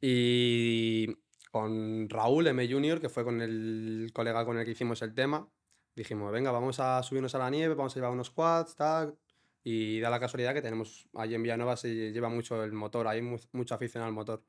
y 0.00 1.06
con 1.50 2.08
Raúl 2.08 2.46
M. 2.46 2.66
Junior, 2.68 3.00
que 3.00 3.08
fue 3.08 3.24
con 3.24 3.40
el 3.40 4.10
colega 4.12 4.44
con 4.44 4.58
el 4.58 4.64
que 4.64 4.70
hicimos 4.72 5.02
el 5.02 5.14
tema, 5.14 5.48
dijimos, 5.94 6.32
venga, 6.32 6.50
vamos 6.52 6.80
a 6.80 7.02
subirnos 7.02 7.34
a 7.34 7.38
la 7.38 7.50
nieve, 7.50 7.74
vamos 7.74 7.92
a 7.92 7.96
llevar 7.96 8.12
unos 8.12 8.30
quads, 8.30 8.76
tal. 8.76 9.18
Y 9.62 10.00
da 10.00 10.08
la 10.08 10.18
casualidad 10.20 10.54
que 10.54 10.62
tenemos, 10.62 11.06
allí 11.14 11.34
en 11.34 11.42
Villanueva 11.42 11.76
se 11.76 12.12
lleva 12.12 12.28
mucho 12.30 12.64
el 12.64 12.72
motor, 12.72 13.06
hay 13.06 13.20
mu- 13.20 13.38
mucha 13.52 13.74
afición 13.74 14.02
al 14.02 14.12
motor. 14.12 14.42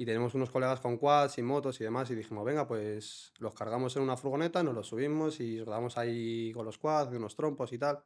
Y 0.00 0.06
tenemos 0.06 0.32
unos 0.34 0.48
colegas 0.48 0.78
con 0.78 0.96
quads 0.96 1.38
y 1.38 1.42
motos 1.42 1.80
y 1.80 1.84
demás, 1.84 2.08
y 2.12 2.14
dijimos, 2.14 2.44
venga, 2.44 2.68
pues 2.68 3.32
los 3.38 3.52
cargamos 3.52 3.96
en 3.96 4.02
una 4.02 4.16
furgoneta, 4.16 4.62
nos 4.62 4.72
los 4.72 4.86
subimos 4.86 5.40
y 5.40 5.60
rodamos 5.60 5.98
ahí 5.98 6.52
con 6.52 6.64
los 6.64 6.78
quads, 6.78 7.12
unos 7.12 7.34
trompos 7.34 7.72
y 7.72 7.78
tal. 7.78 8.04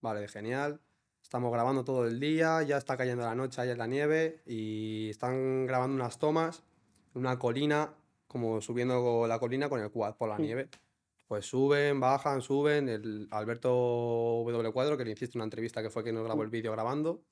Vale, 0.00 0.28
genial. 0.28 0.80
Estamos 1.20 1.52
grabando 1.52 1.82
todo 1.82 2.06
el 2.06 2.20
día, 2.20 2.62
ya 2.62 2.76
está 2.76 2.96
cayendo 2.96 3.24
la 3.24 3.34
noche 3.34 3.60
ahí 3.60 3.70
en 3.70 3.78
la 3.78 3.88
nieve 3.88 4.42
y 4.46 5.10
están 5.10 5.66
grabando 5.66 5.96
unas 5.96 6.20
tomas 6.20 6.62
en 7.16 7.22
una 7.22 7.36
colina, 7.36 7.96
como 8.28 8.60
subiendo 8.60 9.26
la 9.26 9.40
colina 9.40 9.68
con 9.68 9.80
el 9.80 9.90
quad 9.90 10.14
por 10.14 10.28
la 10.28 10.38
nieve. 10.38 10.68
Pues 11.26 11.46
suben, 11.46 11.98
bajan, 11.98 12.42
suben. 12.42 12.88
El 12.88 13.26
Alberto 13.32 13.70
W. 14.46 14.72
Cuadro, 14.72 14.96
que 14.96 15.04
le 15.04 15.10
hiciste 15.10 15.36
una 15.36 15.44
entrevista 15.44 15.82
que 15.82 15.90
fue 15.90 16.04
quien 16.04 16.14
nos 16.14 16.24
grabó 16.24 16.44
el 16.44 16.48
vídeo 16.48 16.70
grabando. 16.70 17.24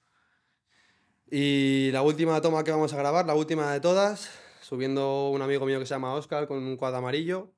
Y 1.31 1.91
la 1.93 2.03
última 2.03 2.41
toma 2.41 2.63
que 2.63 2.71
vamos 2.71 2.93
a 2.93 2.97
grabar, 2.97 3.27
la 3.27 3.35
última 3.35 3.73
de 3.73 3.81
todas, 3.81 4.31
subiendo 4.61 5.31
un 5.31 5.43
amigo 5.43 5.67
mío 5.67 5.79
que 5.79 5.87
se 5.87 5.95
llama 5.95 6.15
Oscar 6.15 6.47
con 6.47 6.59
un 6.59 6.77
quad 6.77 6.95
amarillo, 6.95 7.53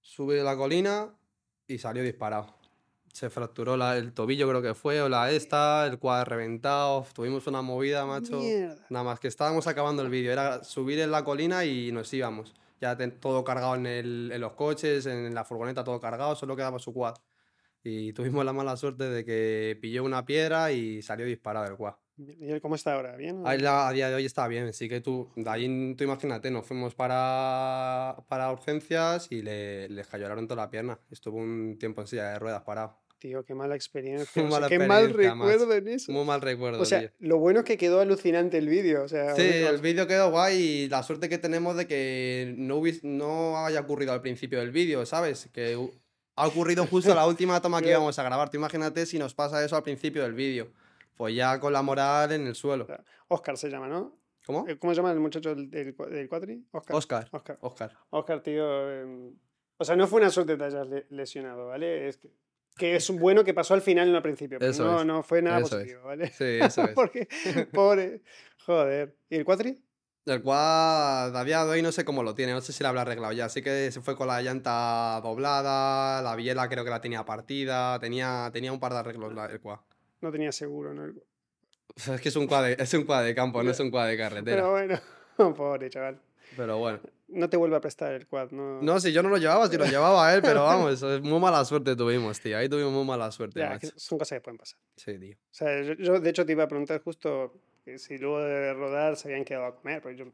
sube 0.00 0.42
la 0.42 0.56
colina 0.56 1.14
y 1.66 1.78
salió 1.78 2.02
disparado. 2.02 2.54
Se 3.12 3.30
fracturó 3.30 3.76
la- 3.76 3.96
el 3.96 4.12
tobillo, 4.14 4.48
creo 4.48 4.62
que 4.62 4.74
fue, 4.74 5.02
o 5.02 5.08
la 5.08 5.30
esta, 5.30 5.86
el 5.86 5.98
quad 5.98 6.24
reventado. 6.26 7.04
Tuvimos 7.14 7.46
una 7.46 7.62
movida, 7.62 8.06
macho. 8.06 8.38
Mierda. 8.38 8.86
Nada 8.90 9.04
más 9.04 9.20
que 9.20 9.28
estábamos 9.28 9.66
acabando 9.66 10.02
el 10.02 10.08
vídeo. 10.08 10.30
Era 10.32 10.62
subir 10.64 11.00
en 11.00 11.10
la 11.10 11.24
colina 11.24 11.64
y 11.64 11.90
nos 11.92 12.12
íbamos. 12.14 12.54
Ya 12.80 12.96
ten- 12.96 13.18
todo 13.18 13.42
cargado 13.44 13.74
en, 13.74 13.86
el- 13.86 14.30
en 14.32 14.40
los 14.40 14.52
coches, 14.52 15.04
en 15.06 15.34
la 15.34 15.44
furgoneta, 15.44 15.82
todo 15.84 15.98
cargado, 16.00 16.36
solo 16.36 16.54
quedaba 16.56 16.78
su 16.78 16.94
quad. 16.94 17.14
Y 17.82 18.12
tuvimos 18.12 18.44
la 18.44 18.52
mala 18.52 18.76
suerte 18.76 19.04
de 19.10 19.24
que 19.24 19.76
pilló 19.80 20.04
una 20.04 20.24
piedra 20.24 20.70
y 20.72 21.02
salió 21.02 21.26
disparado 21.26 21.66
el 21.66 21.76
quad. 21.76 21.94
¿Y 22.18 22.50
él 22.50 22.60
cómo 22.60 22.74
está 22.74 22.94
ahora? 22.94 23.16
¿Bien? 23.16 23.42
A, 23.46 23.50
a 23.88 23.92
día 23.92 24.08
de 24.08 24.14
hoy 24.16 24.24
está 24.24 24.46
bien, 24.48 24.66
así 24.66 24.88
que 24.88 25.00
tú, 25.00 25.30
de 25.36 25.48
ahí 25.48 25.94
tú 25.96 26.04
imagínate, 26.04 26.50
nos 26.50 26.66
fuimos 26.66 26.94
para, 26.94 28.16
para 28.28 28.50
urgencias 28.52 29.28
y 29.30 29.42
le, 29.42 29.88
le 29.88 30.02
toda 30.04 30.56
la 30.56 30.70
pierna. 30.70 30.98
Estuvo 31.10 31.36
un 31.38 31.76
tiempo 31.78 32.00
en 32.00 32.06
silla 32.08 32.30
de 32.32 32.38
ruedas 32.38 32.62
parado. 32.62 32.98
Tío, 33.18 33.44
qué 33.44 33.54
mala 33.54 33.74
experiencia. 33.74 34.26
O 34.44 34.48
sea, 34.48 34.50
mala 34.50 34.68
qué 34.68 34.78
mal 34.78 35.04
experiencia, 35.04 35.34
macho. 35.34 35.50
recuerdo 35.50 35.74
en 35.74 35.88
eso. 35.88 36.12
Muy 36.12 36.24
mal 36.24 36.40
recuerdo, 36.40 36.80
O 36.80 36.84
sea, 36.84 37.00
tío. 37.00 37.10
lo 37.20 37.38
bueno 37.38 37.60
es 37.60 37.64
que 37.66 37.76
quedó 37.76 38.00
alucinante 38.00 38.58
el 38.58 38.68
vídeo. 38.68 39.02
O 39.04 39.08
sea, 39.08 39.34
Sí, 39.34 39.42
bueno, 39.42 39.68
el 39.70 39.78
vídeo 39.80 40.06
quedó 40.06 40.30
guay 40.30 40.56
y 40.56 40.88
la 40.88 41.02
suerte 41.02 41.28
que 41.28 41.38
tenemos 41.38 41.76
de 41.76 41.86
que 41.86 42.54
no, 42.56 42.78
hubies- 42.78 43.02
no 43.02 43.64
haya 43.64 43.80
ocurrido 43.80 44.12
al 44.12 44.20
principio 44.22 44.58
del 44.60 44.70
vídeo, 44.70 45.04
¿sabes? 45.06 45.48
Que 45.52 45.76
ha 46.36 46.46
ocurrido 46.46 46.86
justo 46.86 47.12
la 47.14 47.26
última 47.26 47.60
toma 47.60 47.82
que 47.82 47.90
íbamos 47.90 48.18
a 48.18 48.22
grabar. 48.22 48.50
Tú 48.50 48.56
imagínate 48.56 49.04
si 49.06 49.18
nos 49.18 49.34
pasa 49.34 49.64
eso 49.64 49.74
al 49.76 49.82
principio 49.82 50.22
del 50.22 50.34
vídeo. 50.34 50.72
Pues 51.18 51.34
ya 51.34 51.60
con 51.60 51.72
la 51.74 51.82
moral 51.82 52.32
en 52.32 52.46
el 52.46 52.54
suelo. 52.54 52.86
Oscar 53.28 53.58
se 53.58 53.68
llama, 53.68 53.88
¿no? 53.88 54.16
¿Cómo? 54.46 54.64
Eh, 54.66 54.78
¿Cómo 54.78 54.94
se 54.94 54.96
llama 54.98 55.12
el 55.12 55.20
muchacho 55.20 55.54
del, 55.54 55.68
del, 55.70 55.94
cua- 55.94 56.08
del 56.08 56.28
cuatri? 56.28 56.64
Oscar. 56.70 56.96
Oscar. 56.96 57.28
Oscar. 57.32 57.58
Oscar. 57.60 57.96
Oscar, 58.10 58.40
tío. 58.42 58.90
em, 58.90 59.34
O 59.76 59.84
sea, 59.84 59.96
no 59.96 60.06
fue 60.06 60.20
una 60.20 60.30
suerte 60.30 60.54
hayas 60.64 60.86
le- 60.86 61.06
lesionado, 61.10 61.66
¿vale? 61.66 62.08
Es 62.08 62.16
que, 62.16 62.30
que 62.76 62.96
es 62.96 63.10
un 63.10 63.18
bueno 63.18 63.44
que 63.44 63.52
pasó 63.52 63.74
al 63.74 63.82
final, 63.82 64.10
no 64.10 64.16
al 64.16 64.22
principio. 64.22 64.58
pero 64.58 64.70
Eso 64.70 64.84
no, 64.84 65.00
es, 65.00 65.06
no 65.06 65.22
fue 65.22 65.42
nada 65.42 65.58
eso 65.58 65.66
es. 65.66 65.72
positivo, 65.74 66.02
¿vale? 66.04 66.28
Sí, 66.30 66.44
eso 66.62 66.84
es. 66.84 66.90
Porque, 66.94 67.28
pobre. 67.72 68.22
Joder. 68.64 69.16
¿Y 69.28 69.36
el 69.36 69.44
cuatri? 69.44 69.82
El 70.24 70.42
cual 70.42 71.34
a 71.36 71.44
día 71.44 71.64
de 71.64 71.70
hoy 71.70 71.82
no 71.82 71.90
sé 71.90 72.04
cómo 72.04 72.22
lo 72.22 72.34
tiene, 72.34 72.52
no 72.52 72.60
sé 72.60 72.72
si 72.72 72.82
lo 72.82 72.90
habrá 72.90 73.00
arreglado 73.02 73.32
ya. 73.32 73.46
Así 73.46 73.60
que 73.62 73.90
se 73.90 74.00
fue 74.02 74.14
con 74.14 74.28
la 74.28 74.40
llanta 74.42 75.20
doblada, 75.22 76.22
la 76.22 76.36
biela 76.36 76.68
creo 76.68 76.84
que 76.84 76.90
la 76.90 77.00
tenía 77.00 77.24
partida, 77.24 77.98
tenía, 77.98 78.50
tenía 78.52 78.72
un 78.72 78.78
par 78.78 78.92
de 78.92 78.98
arreglos 79.00 79.32
el 79.50 79.60
quad. 79.60 79.80
No 80.20 80.32
tenía 80.32 80.52
seguro, 80.52 80.94
¿no? 80.94 81.12
Es 81.96 82.20
que 82.20 82.28
es 82.28 82.36
un 82.36 82.46
quad 82.46 82.64
de, 82.64 82.76
es 82.78 82.94
un 82.94 83.04
quad 83.04 83.24
de 83.24 83.34
campo, 83.34 83.62
no 83.62 83.70
es 83.70 83.80
un 83.80 83.90
quad 83.90 84.08
de 84.08 84.16
carretera. 84.16 84.56
Pero 84.56 84.70
bueno, 84.70 85.00
pobre 85.56 85.90
chaval. 85.90 86.20
Pero 86.56 86.78
bueno. 86.78 87.00
No 87.28 87.50
te 87.50 87.56
vuelve 87.56 87.76
a 87.76 87.80
prestar 87.80 88.14
el 88.14 88.26
quad, 88.26 88.50
¿no? 88.52 88.80
No, 88.80 89.00
si 89.00 89.12
yo 89.12 89.22
no 89.22 89.28
lo 89.28 89.36
llevaba, 89.36 89.68
si 89.68 89.76
lo 89.76 89.84
llevaba 89.86 90.32
él, 90.34 90.40
pero 90.42 90.64
vamos, 90.64 91.02
muy 91.22 91.40
mala 91.40 91.64
suerte 91.64 91.94
tuvimos, 91.94 92.40
tío. 92.40 92.56
Ahí 92.56 92.68
tuvimos 92.68 92.92
muy 92.92 93.04
mala 93.04 93.30
suerte, 93.30 93.60
Ya, 93.60 93.78
son 93.96 94.18
cosas 94.18 94.36
que 94.36 94.40
pueden 94.40 94.58
pasar. 94.58 94.78
Sí, 94.96 95.18
tío. 95.18 95.36
O 95.36 95.54
sea, 95.54 95.82
yo, 95.82 95.94
yo, 95.94 96.20
de 96.20 96.30
hecho 96.30 96.46
te 96.46 96.52
iba 96.52 96.64
a 96.64 96.68
preguntar 96.68 97.02
justo 97.02 97.52
si 97.96 98.18
luego 98.18 98.40
de 98.40 98.72
rodar 98.74 99.16
se 99.16 99.28
habían 99.28 99.44
quedado 99.44 99.66
a 99.66 99.76
comer, 99.76 100.02
porque 100.02 100.16
yo 100.18 100.26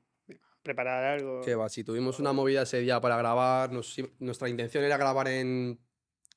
preparar 0.63 1.05
algo. 1.05 1.41
Que 1.43 1.55
va, 1.55 1.69
si 1.69 1.85
tuvimos 1.85 2.19
una 2.19 2.33
movida 2.33 2.63
ese 2.63 2.81
día 2.81 3.01
para 3.01 3.17
grabar, 3.17 3.71
nos 3.71 3.97
nuestra 4.19 4.49
intención 4.49 4.83
era 4.83 4.97
grabar 4.97 5.29
en, 5.29 5.79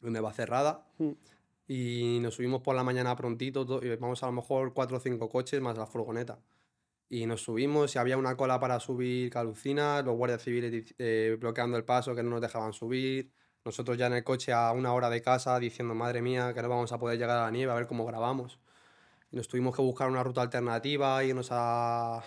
en 0.04 0.34
Cerrada 0.34 0.86
Mm. 1.00 1.12
Y 1.68 2.20
nos 2.22 2.36
subimos 2.36 2.62
por 2.62 2.76
la 2.76 2.84
mañana 2.84 3.16
prontito, 3.16 3.66
to- 3.66 3.84
y 3.84 3.96
vamos 3.98 4.24
a 4.24 4.28
lo 4.28 4.32
mejor 4.34 4.74
cuatro 4.74 4.98
o 4.98 5.00
cinco 5.00 5.30
coches 5.30 5.62
más 5.62 5.78
la 5.78 5.86
furgoneta. 5.86 6.40
Y 7.10 7.26
nos 7.26 7.42
subimos 7.44 7.96
y 7.96 8.00
había 8.00 8.18
una 8.18 8.36
cola 8.36 8.60
para 8.60 8.80
subir 8.80 9.30
calucina, 9.32 10.02
los 10.02 10.16
guardias 10.18 10.44
civiles 10.44 10.94
eh, 10.98 11.38
bloqueando 11.40 11.78
el 11.78 11.86
paso 11.86 12.16
que 12.16 12.24
no 12.24 12.32
nos 12.32 12.42
dejaban 12.42 12.74
subir. 12.74 13.32
Nosotros 13.64 13.98
ya 13.98 14.08
en 14.08 14.14
el 14.14 14.24
coche 14.24 14.54
a 14.54 14.72
una 14.72 14.94
hora 14.94 15.10
de 15.10 15.22
casa 15.22 15.60
diciendo, 15.60 15.94
madre 15.96 16.22
mía, 16.22 16.54
que 16.54 16.62
no 16.62 16.70
vamos 16.70 16.92
a 16.92 17.00
poder 17.00 17.18
llegar 17.18 17.38
a 17.38 17.44
la 17.44 17.52
nieve, 17.52 17.72
a 17.72 17.76
ver 17.76 17.88
cómo 17.88 18.06
grabamos. 18.06 18.60
Y 19.32 19.36
nos 19.36 19.48
tuvimos 19.48 19.76
que 19.76 19.82
buscar 19.82 20.10
una 20.10 20.24
ruta 20.24 20.42
alternativa, 20.42 21.24
irnos 21.24 21.50
a, 21.52 22.24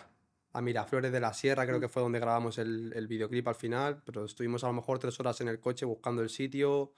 a 0.53 0.61
Miraflores 0.61 1.13
de 1.13 1.21
la 1.21 1.33
Sierra, 1.33 1.67
creo 1.67 1.81
que 1.81 1.89
fue 1.89 2.03
donde 2.03 2.19
grabamos 2.21 2.59
el, 2.59 2.93
el 2.95 3.07
videoclip 3.07 3.49
al 3.49 3.55
final, 3.55 4.03
pero 4.05 4.27
estuvimos 4.27 4.65
a 4.65 4.67
lo 4.67 4.75
mejor 4.75 4.99
tres 4.99 5.19
horas 5.21 5.41
en 5.41 5.49
el 5.49 5.61
coche 5.61 5.87
buscando 5.87 6.23
el 6.23 6.29
sitio. 6.29 6.93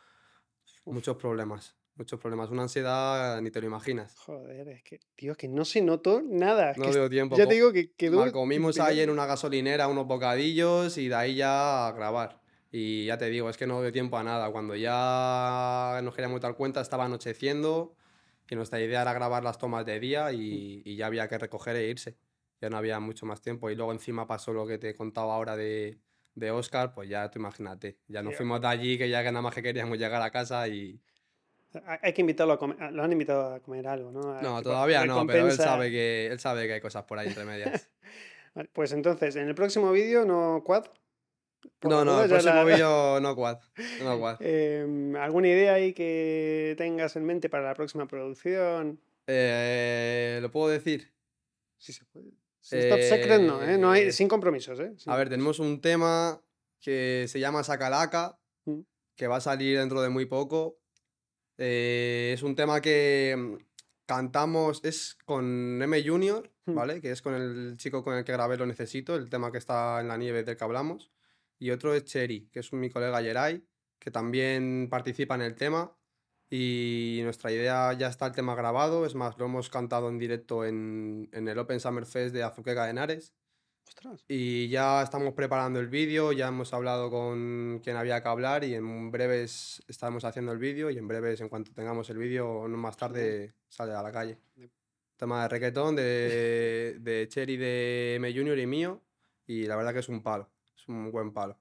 Muchos 0.86 1.16
problemas, 1.16 1.76
muchos 1.94 2.18
problemas. 2.20 2.50
Una 2.50 2.62
ansiedad, 2.62 3.40
ni 3.40 3.50
te 3.50 3.60
lo 3.60 3.66
imaginas. 3.66 4.16
Joder, 4.18 4.68
es 4.68 4.82
que, 4.82 5.00
tío, 5.14 5.34
que 5.34 5.48
no 5.48 5.64
se 5.64 5.82
notó 5.82 6.22
nada. 6.22 6.72
es 6.72 6.78
No 6.78 6.86
que 6.86 6.92
dio 6.92 7.08
tiempo. 7.10 7.36
ya 7.36 7.46
te 7.46 7.54
digo 7.54 7.72
que 7.72 7.92
quedó. 7.92 8.20
Mal, 8.20 8.32
comimos 8.32 8.78
ahí 8.80 9.00
en 9.00 9.10
una 9.10 9.26
gasolinera 9.26 9.88
unos 9.88 10.06
bocadillos 10.06 10.98
y 10.98 11.08
de 11.08 11.14
ahí 11.14 11.34
ya 11.36 11.88
a 11.88 11.92
grabar. 11.92 12.40
Y 12.70 13.06
ya 13.06 13.18
te 13.18 13.26
digo, 13.28 13.50
es 13.50 13.56
que 13.56 13.66
no 13.66 13.82
dio 13.82 13.92
tiempo 13.92 14.16
a 14.16 14.22
nada. 14.22 14.50
Cuando 14.50 14.74
ya 14.74 16.00
nos 16.02 16.14
queríamos 16.14 16.40
dar 16.40 16.54
cuenta, 16.56 16.80
estaba 16.80 17.04
anocheciendo 17.04 17.94
y 18.48 18.54
nuestra 18.54 18.80
idea 18.80 19.02
era 19.02 19.12
grabar 19.14 19.42
las 19.42 19.58
tomas 19.58 19.86
de 19.86 19.98
día 19.98 20.32
y, 20.32 20.82
y 20.84 20.96
ya 20.96 21.06
había 21.06 21.26
que 21.28 21.38
recoger 21.38 21.76
e 21.76 21.88
irse. 21.88 22.16
Ya 22.60 22.70
no 22.70 22.76
había 22.76 23.00
mucho 23.00 23.26
más 23.26 23.40
tiempo. 23.40 23.70
Y 23.70 23.74
luego 23.76 23.92
encima 23.92 24.26
pasó 24.26 24.52
lo 24.52 24.66
que 24.66 24.78
te 24.78 24.90
he 24.90 24.94
contado 24.94 25.32
ahora 25.32 25.56
de, 25.56 25.98
de 26.34 26.50
Oscar, 26.50 26.94
pues 26.94 27.08
ya 27.08 27.30
tú 27.30 27.38
imagínate. 27.38 27.98
Ya 28.08 28.22
nos 28.22 28.36
fuimos 28.36 28.60
de 28.60 28.68
allí, 28.68 28.98
que 28.98 29.08
ya 29.08 29.22
que 29.22 29.32
nada 29.32 29.42
más 29.42 29.54
que 29.54 29.62
queríamos 29.62 29.98
llegar 29.98 30.22
a 30.22 30.30
casa 30.30 30.68
y... 30.68 31.00
Hay 32.02 32.12
que 32.12 32.20
invitarlo 32.20 32.52
a 32.54 32.58
comer. 32.58 32.76
ah, 32.80 32.90
Lo 32.90 33.02
han 33.02 33.12
invitado 33.12 33.54
a 33.54 33.60
comer 33.60 33.86
algo, 33.86 34.10
¿no? 34.12 34.20
A- 34.36 34.42
No, 34.42 34.58
tipo, 34.58 34.70
todavía 34.70 35.04
no, 35.06 35.26
pero 35.26 35.46
él 35.48 35.52
sabe 35.56 35.90
que, 35.90 36.26
él 36.26 36.38
sabe 36.40 36.66
que 36.66 36.74
hay 36.74 36.80
cosas 36.80 37.04
por 37.04 37.18
ahí 37.18 37.28
entre 37.28 37.44
medias. 37.44 37.88
Vale, 38.54 38.68
pues 38.72 38.92
entonces, 38.92 39.36
en 39.36 39.48
el 39.48 39.54
próximo 39.54 39.90
vídeo, 39.92 40.24
no 40.24 40.62
quad. 40.64 40.84
No, 41.82 42.04
no, 42.04 42.22
el 42.22 42.28
próximo 42.28 42.54
la- 42.54 42.64
vídeo 42.64 43.20
no 43.22 43.34
quad. 43.36 43.58
No 44.02 44.18
quad. 44.18 44.36
Em, 44.40 45.16
¿Alguna 45.16 45.48
idea 45.48 45.74
ahí 45.74 45.92
que 45.94 46.74
tengas 46.76 47.16
en 47.16 47.24
mente 47.24 47.48
para 47.48 47.64
la 47.64 47.74
próxima 47.74 48.06
producción? 48.06 49.00
Eh, 49.26 50.38
¿Lo 50.42 50.50
puedo 50.50 50.68
decir? 50.68 51.12
Si 51.78 51.92
se 51.92 52.04
puede. 52.04 52.30
Si 52.60 52.76
es 52.76 52.88
top 52.88 53.00
secret, 53.00 53.40
no, 53.40 53.62
¿eh? 53.62 53.76
No 53.78 53.90
hay, 53.90 54.02
Eh, 54.04 54.12
sin 54.12 54.28
compromisos, 54.28 54.78
¿eh? 54.78 54.92
Sin 54.96 55.12
A 55.12 55.16
ver, 55.16 55.28
tenemos 55.28 55.58
un 55.58 55.80
tema 55.80 56.40
que 56.80 57.24
se 57.28 57.40
llama 57.40 57.64
Sacalaca, 57.64 58.38
Mm. 58.66 58.80
que 59.16 59.26
va 59.26 59.36
a 59.36 59.40
salir 59.40 59.78
dentro 59.78 60.00
de 60.02 60.08
muy 60.08 60.26
poco. 60.26 60.78
Eh, 61.64 62.32
es 62.34 62.42
un 62.42 62.56
tema 62.56 62.80
que 62.80 63.34
mm, 63.36 63.54
cantamos, 64.06 64.80
es 64.84 65.16
con 65.24 65.80
M 65.80 66.02
Junior, 66.02 66.52
Mm. 66.66 66.74
¿vale? 66.74 67.00
Que 67.00 67.10
es 67.10 67.22
con 67.22 67.34
el 67.34 67.76
chico 67.76 68.04
con 68.04 68.14
el 68.16 68.24
que 68.24 68.32
grabé 68.32 68.56
Lo 68.56 68.66
Necesito, 68.66 69.16
el 69.16 69.28
tema 69.28 69.50
que 69.50 69.58
está 69.58 70.00
en 70.00 70.08
la 70.08 70.16
nieve 70.16 70.44
del 70.44 70.56
que 70.56 70.64
hablamos. 70.64 71.10
Y 71.58 71.70
otro 71.70 71.94
es 71.94 72.04
Cherry, 72.04 72.48
que 72.52 72.60
es 72.60 72.72
mi 72.72 72.90
colega 72.90 73.20
Yeray, 73.20 73.64
que 73.98 74.10
también 74.10 74.88
participa 74.90 75.34
en 75.34 75.42
el 75.42 75.54
tema. 75.54 75.96
Y 76.50 77.20
nuestra 77.24 77.50
idea 77.50 77.92
ya 77.94 78.08
está 78.08 78.26
el 78.26 78.32
tema 78.32 78.54
grabado, 78.54 79.06
es 79.06 79.14
más, 79.14 79.38
lo 79.38 79.46
hemos 79.46 79.70
cantado 79.70 80.08
en 80.08 80.18
directo 80.18 80.64
en, 80.66 81.28
en 81.32 81.48
el 81.48 81.58
Open 81.58 81.80
Summer 81.80 82.04
Fest 82.04 82.34
de 82.34 82.42
Azuqueca 82.42 82.84
de 82.84 82.90
Henares. 82.90 83.32
Ostras. 83.94 84.24
Y 84.26 84.68
ya 84.68 85.02
estamos 85.02 85.34
preparando 85.34 85.78
el 85.78 85.88
vídeo, 85.88 86.32
ya 86.32 86.48
hemos 86.48 86.72
hablado 86.72 87.10
con 87.10 87.80
quien 87.84 87.96
había 87.96 88.22
que 88.22 88.28
hablar 88.28 88.64
y 88.64 88.74
en 88.74 89.10
breves 89.10 89.82
estamos 89.86 90.24
haciendo 90.24 90.50
el 90.52 90.58
vídeo 90.58 90.90
y 90.90 90.96
en 90.96 91.06
breves, 91.06 91.42
en 91.42 91.50
cuanto 91.50 91.72
tengamos 91.74 92.08
el 92.08 92.16
vídeo, 92.16 92.66
no 92.68 92.76
más 92.78 92.96
tarde 92.96 93.52
sale 93.68 93.92
a 93.92 94.02
la 94.02 94.10
calle. 94.10 94.38
Tema 95.16 95.42
de 95.42 95.48
reggaetón 95.48 95.94
de, 95.96 96.96
de 97.00 97.28
Cherry 97.28 97.56
de 97.58 98.14
M 98.16 98.32
Junior 98.34 98.58
y 98.58 98.66
mío 98.66 99.02
y 99.46 99.66
la 99.66 99.76
verdad 99.76 99.92
que 99.92 100.00
es 100.00 100.08
un 100.08 100.22
palo, 100.22 100.48
es 100.74 100.88
un 100.88 101.10
buen 101.12 101.32
palo. 101.32 101.58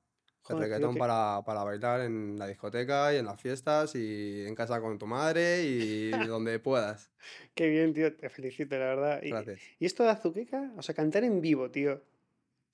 El 0.49 0.55
Joder, 0.55 0.63
reggaetón 0.69 0.93
que- 0.93 0.99
para, 0.99 1.41
para 1.45 1.63
bailar 1.63 2.01
en 2.01 2.39
la 2.39 2.47
discoteca 2.47 3.13
y 3.13 3.17
en 3.17 3.25
las 3.25 3.39
fiestas 3.41 3.93
y 3.95 4.45
en 4.47 4.55
casa 4.55 4.79
con 4.81 4.97
tu 4.97 5.05
madre 5.05 5.63
y 5.63 6.09
donde 6.27 6.57
puedas. 6.59 7.11
Qué 7.53 7.67
bien, 7.67 7.93
tío. 7.93 8.15
Te 8.15 8.29
felicito, 8.29 8.75
la 8.79 8.85
verdad. 8.85 9.19
Y, 9.21 9.29
Gracias. 9.29 9.59
y 9.79 9.85
esto 9.85 10.03
de 10.03 10.09
Azuqueca, 10.09 10.71
o 10.77 10.81
sea, 10.81 10.95
cantar 10.95 11.23
en 11.25 11.41
vivo, 11.41 11.69
tío. 11.69 12.01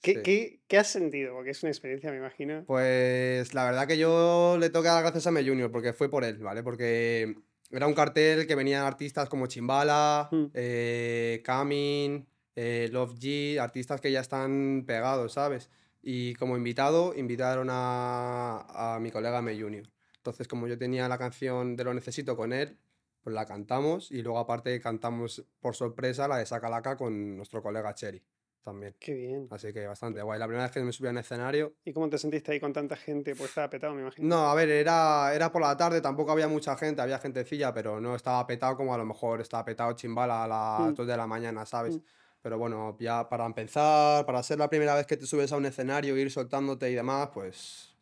¿Qué, 0.01 0.13
Sí. 0.13 0.21
qué, 0.23 0.59
qué 0.67 0.77
has 0.77 0.87
sentido? 0.87 1.33
Porque 1.33 1.51
es 1.51 1.63
una 1.63 1.71
experiencia, 1.71 2.11
me 2.11 2.17
imagino. 2.17 2.63
Pues 2.65 3.53
la 3.53 3.65
verdad 3.65 3.87
que 3.87 3.97
yo 3.97 4.57
le 4.59 4.69
toca 4.69 4.93
dar 4.93 5.03
gracias 5.03 5.25
a 5.27 5.29
M 5.29 5.43
Junior 5.43 5.71
porque 5.71 5.93
fue 5.93 6.09
por 6.09 6.23
él, 6.23 6.37
¿vale? 6.37 6.63
Porque 6.63 7.35
era 7.71 7.87
un 7.87 7.93
cartel 7.93 8.47
que 8.47 8.55
venían 8.55 8.83
artistas 8.85 9.27
como 9.29 9.47
Chimbala, 9.47 10.29
Mm. 10.31 10.45
eh, 10.53 11.41
Camin, 11.43 12.27
eh, 12.55 12.89
Love 12.91 13.15
G, 13.15 13.59
artistas 13.59 13.99
que 13.99 14.11
ya 14.11 14.21
están 14.21 14.83
pegados, 14.85 15.33
¿sabes? 15.33 15.69
Y 16.01 16.35
como 16.35 16.55
invitado, 16.55 17.13
invitaron 17.15 17.67
a, 17.69 18.95
a 18.95 18.99
mi 18.99 19.11
colega 19.11 19.39
M 19.39 19.59
Junior. 19.59 19.83
Entonces, 20.17 20.47
como 20.47 20.67
yo 20.67 20.77
tenía 20.77 21.07
la 21.07 21.17
canción 21.17 21.75
de 21.75 21.83
Lo 21.83 21.93
Necesito 21.93 22.35
con 22.37 22.53
él, 22.53 22.77
pues 23.21 23.33
la 23.33 23.45
cantamos 23.45 24.11
y 24.11 24.21
luego 24.21 24.39
aparte 24.39 24.79
cantamos 24.79 25.45
por 25.59 25.75
sorpresa 25.75 26.27
la 26.27 26.37
de 26.37 26.45
Sacalaca 26.45 26.95
con 26.95 27.35
nuestro 27.35 27.61
colega 27.61 27.93
Cherry 27.93 28.21
también. 28.67 28.93
Qué 28.99 29.13
bien. 29.13 29.47
Así 29.49 29.71
que 29.71 29.87
bastante 29.87 30.21
guay. 30.21 30.37
La 30.37 30.45
primera 30.45 30.63
vez 30.65 30.71
que 30.73 30.81
me 30.81 30.91
subí 30.91 31.07
al 31.07 31.17
escenario, 31.17 31.73
¿Y 31.85 31.93
cómo 31.93 32.09
te 32.09 32.17
sentiste 32.17 32.51
ahí 32.51 32.59
con 32.59 32.73
tanta 32.73 32.97
gente? 32.97 33.33
Pues 33.35 33.49
estaba 33.49 33.69
petado, 33.69 33.93
me 33.93 34.01
imagino. 34.01 34.27
no, 34.27 34.49
a 34.49 34.55
ver, 34.55 34.69
era, 34.69 35.31
era 35.33 35.51
por 35.51 35.61
la 35.61 35.75
tarde, 35.77 36.01
tampoco 36.01 36.31
había 36.33 36.47
mucha 36.49 36.75
gente, 36.75 37.01
había 37.01 37.17
gentecilla, 37.19 37.73
pero 37.73 38.01
no 38.01 38.15
estaba 38.15 38.45
petado 38.45 38.75
como 38.75 38.93
a 38.93 38.97
lo 38.97 39.05
mejor 39.05 39.39
estaba 39.39 39.63
petado 39.63 39.93
Chimbala 39.93 40.43
a 40.43 40.47
las 40.47 40.91
Mm. 40.91 40.95
2 40.95 41.07
de 41.07 41.17
la 41.17 41.25
mañana, 41.27 41.65
¿sabes? 41.65 41.95
Mm. 41.95 42.01
Pero 42.41 42.57
bueno, 42.59 42.97
ya 42.99 43.27
para 43.29 43.45
empezar, 43.45 44.25
para 44.25 44.43
ser 44.43 44.59
la 44.59 44.69
primera 44.69 44.95
vez 44.95 45.05
que 45.07 45.17
te 45.17 45.25
subes 45.25 45.51
a 45.51 45.57
un 45.57 45.65
escenario, 45.65 46.15
ir 46.17 46.29
soltándote 46.29 46.89
y 46.91 46.95
demás, 46.95 47.29
pues 47.33 47.95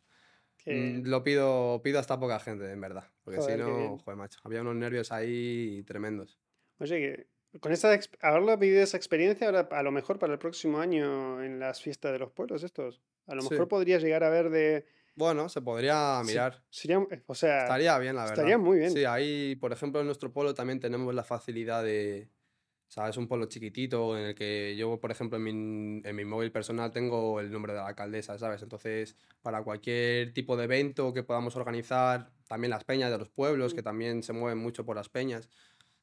mm, 0.66 1.06
lo 1.06 1.22
pido, 1.22 1.80
pido 1.82 1.98
hasta 2.00 2.18
poca 2.18 2.38
gente, 2.40 2.70
en 2.70 2.80
verdad. 2.80 3.04
Porque 3.24 3.40
si 3.40 3.56
no, 3.56 3.98
joder, 4.04 4.16
macho, 4.16 4.38
había 4.44 4.60
unos 4.62 4.74
nervios 4.76 5.10
ahí 5.12 5.82
tremendos. 5.86 6.38
Oye, 6.78 6.98
que 7.00 7.26
con 7.60 7.72
esta, 7.72 7.94
ex- 7.94 8.10
haberlo 8.20 8.56
vivido 8.58 8.82
esa 8.82 8.96
experiencia, 8.96 9.46
ahora 9.46 9.68
a 9.70 9.82
lo 9.82 9.90
mejor 9.90 10.18
para 10.18 10.32
el 10.32 10.38
próximo 10.38 10.78
año 10.78 11.42
en 11.42 11.58
las 11.58 11.80
fiestas 11.80 12.12
de 12.12 12.18
los 12.18 12.30
pueblos 12.32 12.62
estos, 12.62 13.00
a 13.26 13.34
lo 13.34 13.42
Sí. 13.42 13.50
mejor 13.50 13.68
podrías 13.68 14.02
llegar 14.02 14.24
a 14.24 14.30
ver 14.30 14.50
de... 14.50 14.86
Bueno, 15.14 15.48
se 15.48 15.62
podría 15.62 16.20
Sí, 16.22 16.32
mirar. 16.32 16.62
Sería, 16.70 16.98
o 17.26 17.34
sea, 17.34 17.62
Estaría 17.62 17.98
bien, 17.98 18.16
la 18.16 18.22
verdad. 18.22 18.34
estaría 18.34 18.58
muy 18.58 18.78
bien. 18.78 18.90
Sí, 18.90 19.04
ahí, 19.06 19.56
por 19.56 19.72
ejemplo, 19.72 20.00
en 20.00 20.06
nuestro 20.06 20.30
pueblo 20.32 20.52
también 20.54 20.78
tenemos 20.78 21.14
la 21.14 21.24
facilidad 21.24 21.82
de, 21.82 22.28
¿Sabes? 22.88 23.16
Un 23.16 23.26
pueblo 23.26 23.46
chiquitito 23.46 24.16
en 24.16 24.26
el 24.26 24.34
que 24.36 24.76
yo, 24.76 25.00
por 25.00 25.10
ejemplo, 25.10 25.38
en 25.38 25.42
mi, 25.42 26.02
en 26.08 26.16
mi 26.16 26.24
móvil 26.24 26.52
personal 26.52 26.92
tengo 26.92 27.40
el 27.40 27.50
nombre 27.50 27.72
de 27.72 27.80
la 27.80 27.88
alcaldesa, 27.88 28.38
¿sabes? 28.38 28.62
Entonces, 28.62 29.16
para 29.42 29.62
cualquier 29.64 30.32
tipo 30.32 30.56
de 30.56 30.64
evento 30.64 31.12
que 31.12 31.24
podamos 31.24 31.56
organizar, 31.56 32.30
también 32.46 32.70
las 32.70 32.84
peñas 32.84 33.10
de 33.10 33.18
los 33.18 33.28
pueblos, 33.28 33.74
que 33.74 33.82
también 33.82 34.22
se 34.22 34.32
mueven 34.32 34.58
mucho 34.58 34.84
por 34.86 34.94
las 34.96 35.08
peñas. 35.08 35.48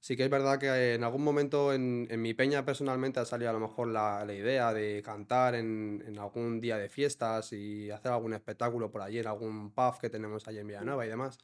Sí 0.04 0.18
que 0.18 0.26
es 0.26 0.30
verdad 0.30 0.60
que 0.60 0.96
en 0.96 1.04
algún 1.06 1.24
momento 1.24 1.72
en, 1.72 2.08
en 2.12 2.22
mi 2.22 2.34
peña 2.34 2.66
personalmente 2.66 3.22
ha 3.22 3.26
salido 3.26 3.52
a 3.52 3.54
lo 3.54 3.62
mejor 3.62 3.88
la, 3.88 4.26
la 4.26 4.34
idea 4.34 4.74
de 4.74 5.02
cantar 5.02 5.56
en, 5.56 6.04
en 6.06 6.20
algún 6.20 6.60
día 6.60 6.78
de 6.78 6.90
fiestas 6.90 7.54
y 7.54 7.90
hacer 7.90 8.12
algún 8.12 8.34
espectáculo 8.34 8.92
por 8.92 9.02
allí, 9.02 9.20
en 9.20 9.28
algún 9.28 9.72
pub 9.72 9.98
que 10.02 10.10
tenemos 10.10 10.46
allí 10.46 10.60
en 10.60 10.68
Villanueva 10.68 11.06
y 11.06 11.10
demás. 11.10 11.38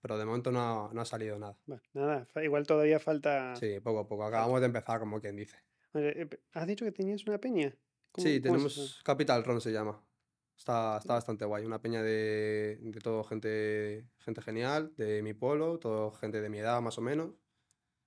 Pero 0.00 0.16
de 0.16 0.26
momento 0.26 0.52
no 0.52 0.92
no 0.92 1.00
ha 1.00 1.04
salido 1.04 1.40
nada. 1.40 1.58
Bueno, 1.66 1.82
nada, 1.92 2.28
igual 2.44 2.64
todavía 2.68 3.00
falta. 3.00 3.56
Sí, 3.56 3.80
poco 3.80 3.98
a 4.00 4.06
poco. 4.06 4.24
Acabamos 4.24 4.60
de 4.60 4.66
empezar, 4.66 5.00
como 5.00 5.20
quien 5.20 5.34
dice. 5.34 5.56
Eh, 5.94 6.28
¿Has 6.52 6.68
dicho 6.68 6.84
que 6.84 6.92
tenías 6.92 7.26
una 7.26 7.38
peña? 7.38 7.74
¿Cómo- 8.12 8.28
Sí, 8.28 8.38
tenemos 8.38 9.00
Capital 9.02 9.42
Ron 9.42 9.60
se 9.60 9.72
llama. 9.72 10.00
Está, 10.56 10.98
está 10.98 11.14
bastante 11.14 11.44
guay. 11.46 11.64
Una 11.64 11.80
peña 11.82 12.00
de, 12.00 12.78
de 12.80 13.00
todo 13.00 13.24
gente, 13.24 14.06
gente 14.18 14.40
genial, 14.40 14.94
de 14.96 15.20
mi 15.24 15.34
pueblo, 15.34 15.80
todo 15.80 16.12
gente 16.12 16.40
de 16.40 16.48
mi 16.48 16.58
edad 16.58 16.80
más 16.80 16.96
o 16.96 17.00
menos. 17.00 17.30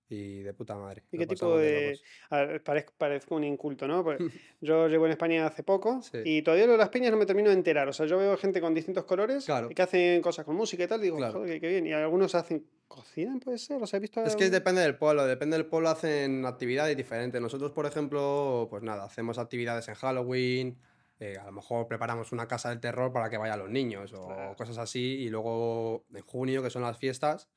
Y 0.09 0.41
de 0.41 0.53
puta 0.53 0.75
madre. 0.75 1.03
¿Y 1.11 1.17
qué 1.17 1.27
tipo 1.27 1.57
de. 1.57 1.99
A 2.29 2.37
ver, 2.45 2.63
parezco, 2.63 2.93
parezco 2.97 3.35
un 3.35 3.43
inculto, 3.43 3.87
¿no? 3.89 4.03
Porque 4.05 4.23
yo 4.61 4.87
llevo 4.87 5.05
en 5.05 5.11
España 5.11 5.45
hace 5.45 5.63
poco 5.63 6.01
Sí. 6.01 6.19
y 6.23 6.41
todavía 6.43 6.65
lo 6.65 6.71
de 6.73 6.77
las 6.77 6.89
peñas 6.89 7.11
no 7.11 7.17
me 7.17 7.25
termino 7.25 7.49
de 7.49 7.55
enterar. 7.55 7.89
O 7.89 7.93
sea, 7.93 8.05
yo 8.05 8.17
veo 8.17 8.37
gente 8.37 8.61
con 8.61 8.73
distintos 8.73 9.03
colores 9.03 9.43
Claro. 9.45 9.67
que 9.69 9.81
hacen 9.81 10.21
cosas 10.21 10.45
con 10.45 10.55
música 10.55 10.83
y 10.83 10.87
tal. 10.87 11.01
Digo, 11.01 11.17
Claro. 11.17 11.33
joder, 11.39 11.59
qué, 11.59 11.67
bien. 11.67 11.85
Y 11.87 11.91
algunos 11.93 12.35
hacen... 12.35 12.65
¿Cocinan, 12.87 13.41
puede 13.41 13.57
ser? 13.57 13.85
Sea, 13.85 13.97
he 13.97 13.99
visto... 13.99 14.23
Es 14.23 14.37
que 14.37 14.49
depende 14.49 14.79
del 14.81 14.95
pueblo, 14.95 15.25
depende 15.25 15.57
del 15.57 15.65
pueblo 15.65 15.89
hacen 15.89 16.45
actividades 16.45 16.95
diferentes. 16.95 17.41
Nosotros, 17.41 17.73
por 17.73 17.85
ejemplo, 17.85 18.67
pues 18.69 18.81
nada, 18.83 19.03
hacemos 19.03 19.37
actividades 19.37 19.89
en 19.89 19.95
Halloween, 19.95 20.77
eh, 21.19 21.35
a 21.37 21.45
lo 21.47 21.51
mejor 21.51 21.87
preparamos 21.89 22.31
una 22.31 22.47
casa 22.47 22.69
del 22.69 22.79
terror 22.79 23.11
para 23.11 23.29
que 23.29 23.37
vayan 23.37 23.59
los 23.59 23.69
niños 23.69 24.13
o 24.13 24.27
Claro. 24.27 24.55
cosas 24.55 24.77
así, 24.77 25.01
y 25.19 25.29
luego 25.29 26.05
en 26.13 26.21
junio, 26.21 26.63
que 26.63 26.69
son 26.69 26.81
las 26.83 26.97
fiestas, 26.97 27.49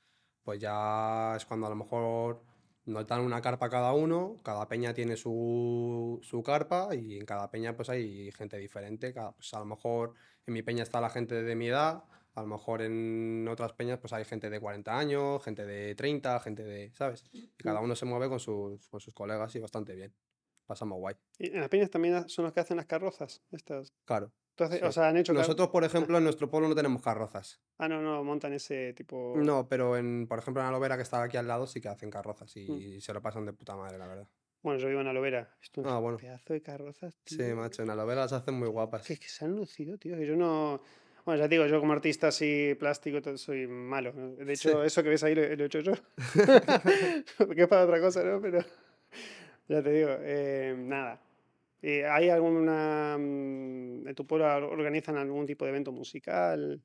pues 0.43 0.59
ya 0.61 1.35
es 1.37 1.45
cuando 1.47 1.67
a 1.67 1.71
lo 1.71 1.77
mejor 1.77 2.43
nos 2.87 3.07
dan 3.07 3.21
una 3.21 3.41
carpa 3.41 3.69
cada 3.71 3.93
uno, 3.93 4.37
cada 4.43 4.67
peña 4.69 4.95
tiene 4.95 5.17
su, 5.17 6.19
su 6.23 6.43
carpa 6.43 6.95
y 6.95 7.19
en 7.19 7.27
cada 7.27 7.51
peña 7.51 7.77
pues 7.77 7.89
hay 7.91 8.31
gente 8.33 8.57
diferente, 8.59 9.13
cada- 9.13 9.33
pues 9.33 9.53
a 9.55 9.59
lo 9.61 9.67
mejor 9.67 10.15
en 10.47 10.55
mi 10.55 10.63
peña 10.63 10.83
está 10.83 11.01
la 11.01 11.11
gente 11.11 11.43
de 11.43 11.55
mi 11.57 11.69
edad, 11.69 12.05
a 12.35 12.41
lo 12.43 12.47
mejor 12.49 12.83
en 12.83 13.47
otras 13.49 13.73
peñas 13.75 13.99
pues 13.99 14.13
hay 14.13 14.25
gente 14.25 14.51
de 14.51 14.61
40 14.61 14.99
años, 14.99 15.43
gente 15.45 15.65
de 15.67 15.95
30, 15.95 16.41
gente 16.41 16.63
de, 16.65 16.93
¿sabes? 16.95 17.25
Y 17.33 17.49
cada 17.57 17.81
uno 17.81 17.95
se 17.95 18.07
mueve 18.07 18.29
con 18.29 18.41
sus, 18.41 18.89
con 18.89 19.01
sus 19.01 19.15
colegas 19.15 19.55
y 19.57 19.61
bastante 19.61 19.95
bien. 19.95 20.15
Pasamos 20.67 20.99
guay. 20.99 21.17
Y 21.39 21.49
en 21.49 21.61
las 21.61 21.69
peñas 21.69 21.91
también 21.91 22.29
son 22.29 22.45
los 22.45 22.55
que 22.55 22.61
hacen 22.61 22.77
las 22.77 22.87
carrozas. 22.87 23.43
Estas. 23.51 23.93
Claro. 24.05 24.33
Entonces, 24.61 24.81
Sí. 24.81 24.87
o 24.87 24.93
sea, 24.93 25.09
han 25.09 25.17
hecho... 25.17 25.33
car- 25.33 25.41
Nosotros, 25.43 25.69
por 25.69 25.85
ejemplo, 25.85 26.19
en 26.19 26.25
nuestro 26.25 26.51
pueblo 26.51 26.69
no 26.69 26.75
tenemos 26.75 27.01
carrozas. 27.03 27.61
Ah, 27.79 27.89
no, 27.89 28.01
no, 28.03 28.23
montan 28.23 28.53
ese 28.53 28.93
tipo... 28.93 29.35
No, 29.37 29.67
pero 29.69 29.97
en, 29.97 30.27
por 30.29 30.39
ejemplo, 30.39 30.63
en 30.63 30.69
Alovera, 30.69 30.97
que 30.97 31.03
está 31.03 31.23
aquí 31.23 31.37
al 31.37 31.49
lado, 31.49 31.67
sí 31.67 31.81
que 31.81 31.89
hacen 31.89 32.11
carrozas 32.11 32.55
y 32.57 33.01
se 33.01 33.13
lo 33.15 33.23
pasan 33.23 33.47
de 33.47 33.53
puta 33.55 33.75
madre, 33.77 33.97
la 33.99 34.07
verdad. 34.07 34.29
Bueno, 34.63 34.79
yo 34.79 34.89
vivo 34.89 35.01
en 35.01 35.07
Alovera. 35.07 35.49
Esto 35.63 35.81
es 35.81 35.87
Ah, 35.87 35.97
un 35.97 36.03
bueno. 36.03 36.19
pedazo 36.19 36.53
de 36.53 36.61
carrozas, 36.61 37.19
Sí, 37.25 37.43
macho, 37.55 37.83
en 37.83 37.89
Alovera 37.91 38.21
las 38.23 38.33
hacen 38.35 38.55
muy 38.55 38.69
guapas. 38.69 39.07
Que, 39.07 39.17
que 39.17 39.29
se 39.29 39.47
han 39.47 39.57
lucido, 39.57 39.97
tío. 39.97 40.17
Que 40.19 40.27
yo 40.27 40.37
no. 40.37 40.83
Bueno, 41.25 41.39
ya 41.43 41.49
te 41.49 41.55
digo, 41.55 41.67
yo 41.67 41.81
como 41.81 41.93
artista 41.95 42.29
así 42.29 42.75
plástico 42.79 43.37
soy 43.39 43.67
malo. 43.67 44.13
¿no? 44.15 44.33
De 44.37 44.57
Sí. 44.57 44.69
hecho, 44.69 44.85
eso 44.85 45.03
que 45.03 45.09
ves 45.09 45.23
ahí 45.25 45.35
lo, 45.35 45.43
lo 45.43 45.63
he 45.65 45.67
hecho 45.67 45.81
yo. 45.81 45.93
que 47.55 47.63
es 47.63 47.69
para 47.69 47.85
otra 47.85 48.01
cosa, 48.01 48.23
¿no? 48.23 48.41
Pero 48.41 48.59
ya 49.69 49.83
te 49.83 49.91
digo, 49.93 50.11
eh, 50.21 50.75
nada. 50.77 51.21
Eh, 51.83 52.05
¿Hay 52.07 52.29
alguna. 52.29 53.17
mm, 53.19 54.09
¿En 54.09 54.15
tu 54.15 54.27
pueblo 54.27 54.47
organizan 54.71 55.17
algún 55.17 55.47
tipo 55.47 55.65
de 55.65 55.71
evento 55.71 55.93
musical? 55.93 56.83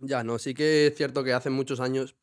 Ya, 0.00 0.24
no, 0.24 0.38
sí 0.38 0.54
que 0.54 0.88
es 0.88 0.94
cierto 0.96 1.22
que 1.24 1.32
hace 1.32 1.50
muchos 1.50 1.80
años 1.80 2.16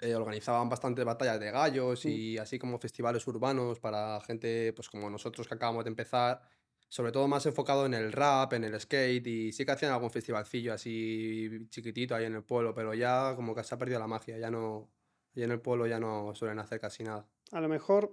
eh, 0.00 0.14
organizaban 0.14 0.68
bastantes 0.68 1.04
batallas 1.04 1.40
de 1.40 1.50
gallos 1.52 2.06
Mm. 2.06 2.08
y 2.08 2.38
así 2.38 2.58
como 2.58 2.78
festivales 2.78 3.26
urbanos 3.28 3.80
para 3.80 4.20
gente 4.22 4.72
pues 4.74 4.88
como 4.90 5.10
nosotros 5.10 5.48
que 5.48 5.54
acabamos 5.54 5.84
de 5.84 5.90
empezar, 5.90 6.42
sobre 6.88 7.12
todo 7.12 7.28
más 7.28 7.46
enfocado 7.46 7.86
en 7.86 7.94
el 7.94 8.12
rap, 8.12 8.54
en 8.54 8.64
el 8.64 8.80
skate 8.80 9.26
y 9.26 9.52
sí 9.52 9.64
que 9.66 9.72
hacían 9.72 9.92
algún 9.92 10.10
festivalcillo 10.10 10.74
así 10.74 11.50
chiquitito 11.70 12.14
ahí 12.16 12.26
en 12.26 12.36
el 12.36 12.44
pueblo, 12.44 12.74
pero 12.74 12.94
ya 12.94 13.34
como 13.36 13.54
que 13.54 13.64
se 13.64 13.74
ha 13.74 13.78
perdido 13.78 14.00
la 14.00 14.08
magia, 14.08 14.38
ya 14.38 14.50
no, 14.50 14.92
y 15.34 15.42
en 15.42 15.52
el 15.52 15.60
pueblo 15.60 15.86
ya 15.86 16.00
no 16.00 16.34
suelen 16.34 16.58
hacer 16.60 16.80
casi 16.80 17.04
nada. 17.04 17.28
A 17.52 17.60
lo 17.60 17.68
mejor 17.68 18.12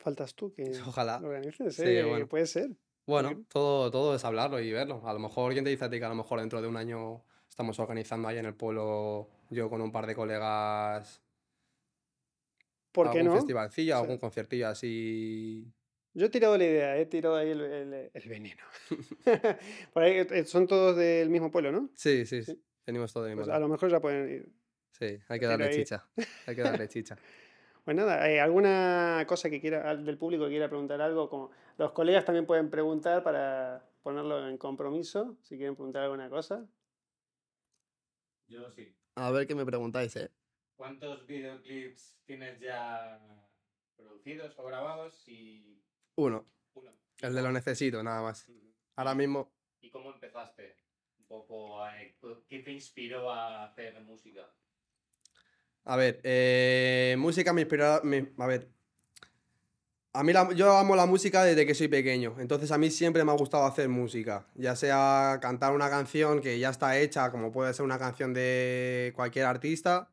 faltas 0.00 0.34
tú 0.34 0.52
que 0.52 0.62
Ojalá. 0.86 1.20
lo 1.20 1.28
organices, 1.28 1.76
Sí, 1.76 1.82
¿eh? 1.84 2.04
bueno. 2.04 2.26
Puede 2.26 2.46
ser. 2.46 2.70
Bueno, 3.06 3.44
todo, 3.48 3.90
todo 3.90 4.14
es 4.14 4.24
hablarlo 4.24 4.60
y 4.60 4.70
verlo. 4.72 5.02
A 5.04 5.12
lo 5.12 5.18
mejor, 5.18 5.52
¿quién 5.52 5.64
te 5.64 5.70
dice 5.70 5.84
a 5.84 5.90
ti 5.90 5.98
que 5.98 6.04
a 6.04 6.08
lo 6.08 6.14
mejor 6.14 6.38
dentro 6.40 6.62
de 6.62 6.68
un 6.68 6.76
año 6.76 7.24
estamos 7.48 7.78
organizando 7.80 8.28
ahí 8.28 8.38
en 8.38 8.46
el 8.46 8.54
pueblo, 8.54 9.28
yo 9.50 9.68
con 9.68 9.80
un 9.80 9.90
par 9.90 10.06
de 10.06 10.14
colegas, 10.14 11.20
¿Por 12.92 13.10
qué 13.10 13.18
algún 13.18 13.32
no? 13.32 13.38
festivalcillo, 13.38 13.94
Sí. 13.96 14.00
algún 14.00 14.18
conciertillo 14.18 14.68
así? 14.68 15.72
Yo 16.14 16.26
he 16.26 16.30
tirado 16.30 16.56
la 16.58 16.64
idea, 16.64 16.96
he 16.98 17.06
tirado 17.06 17.36
ahí 17.36 17.50
el, 17.50 17.60
el- 17.60 18.10
el 18.12 18.28
veneno. 18.28 18.62
Por 19.92 20.02
ahí 20.02 20.12
eh, 20.18 20.44
son 20.44 20.66
todos 20.66 20.96
del 20.96 21.30
mismo 21.30 21.50
pueblo, 21.50 21.70
¿no? 21.72 21.90
Sí, 21.94 22.26
sí, 22.26 22.42
Sí. 22.44 22.60
de 22.86 22.92
Pues 23.36 23.48
a 23.48 23.58
lo 23.60 23.68
mejor 23.68 23.90
ya 23.90 24.00
pueden 24.00 24.28
ir. 24.28 24.52
Sí, 24.92 25.18
hay 25.28 25.38
que 25.40 25.46
darle 25.46 25.66
ahí. 25.66 25.74
chicha. 25.76 26.08
Hay 26.46 26.56
que 26.56 26.62
darle 26.62 26.88
chicha. 26.88 27.16
Pues 27.84 27.96
nada, 27.96 28.30
eh, 28.30 28.40
¿alguna 28.40 29.24
cosa 29.26 29.48
que 29.50 29.60
quiera, 29.60 29.96
del 29.96 30.18
público 30.18 30.44
que 30.44 30.50
quiera 30.50 30.68
preguntar 30.68 31.00
algo? 31.00 31.28
Como 31.28 31.50
los 31.78 31.92
colegas 31.92 32.24
también 32.24 32.46
pueden 32.46 32.70
preguntar 32.70 33.22
para 33.22 33.84
ponerlo 34.02 34.48
en 34.48 34.58
compromiso, 34.58 35.36
si 35.42 35.56
quieren 35.56 35.74
preguntar 35.74 36.02
alguna 36.02 36.28
cosa. 36.28 36.66
Yo 38.48 38.70
sí. 38.70 38.94
A 39.16 39.30
ver 39.30 39.46
qué 39.46 39.54
me 39.54 39.64
preguntáis, 39.64 40.14
¿eh? 40.16 40.30
¿Cuántos 40.76 41.26
videoclips 41.26 42.18
tienes 42.24 42.60
ya 42.60 43.18
producidos 43.96 44.58
o 44.58 44.64
grabados? 44.64 45.26
Y 45.28 45.82
Uno, 46.16 46.46
uno. 46.74 46.90
¿Y 47.22 47.26
el 47.26 47.34
de 47.34 47.42
lo 47.42 47.52
necesito, 47.52 48.02
nada 48.02 48.22
más. 48.22 48.50
Ahora 48.96 49.12
¿Y- 49.12 49.16
mismo, 49.16 49.52
¿Y 49.82 49.90
cómo 49.90 50.12
empezaste? 50.12 50.76
Un 51.18 51.24
poco, 51.26 51.86
eh, 51.88 52.16
¿qué 52.48 52.60
te 52.60 52.72
inspiró 52.72 53.30
a 53.30 53.64
hacer 53.64 54.00
música? 54.02 54.52
A 55.84 55.96
ver, 55.96 56.20
eh, 56.24 57.16
música 57.18 57.52
me 57.52 57.62
inspira. 57.62 58.00
me- 58.04 58.32
a 58.38 58.46
ver, 58.46 58.68
a 60.12 60.24
mí 60.24 60.32
la- 60.32 60.52
yo 60.54 60.76
amo 60.76 60.96
la 60.96 61.06
música 61.06 61.44
desde 61.44 61.66
que 61.66 61.74
soy 61.74 61.88
pequeño, 61.88 62.36
entonces 62.40 62.72
a 62.72 62.78
mí 62.78 62.90
siempre 62.90 63.24
me 63.24 63.30
ha 63.32 63.36
gustado 63.36 63.64
hacer 63.64 63.88
música, 63.88 64.46
ya 64.56 64.74
sea 64.76 65.38
cantar 65.40 65.72
una 65.72 65.88
canción 65.90 66.40
que 66.40 66.58
ya 66.58 66.70
está 66.70 66.98
hecha, 66.98 67.30
como 67.30 67.52
puede 67.52 67.72
ser 67.74 67.84
una 67.84 67.98
canción 67.98 68.34
de 68.34 69.12
cualquier 69.14 69.46
artista, 69.46 70.10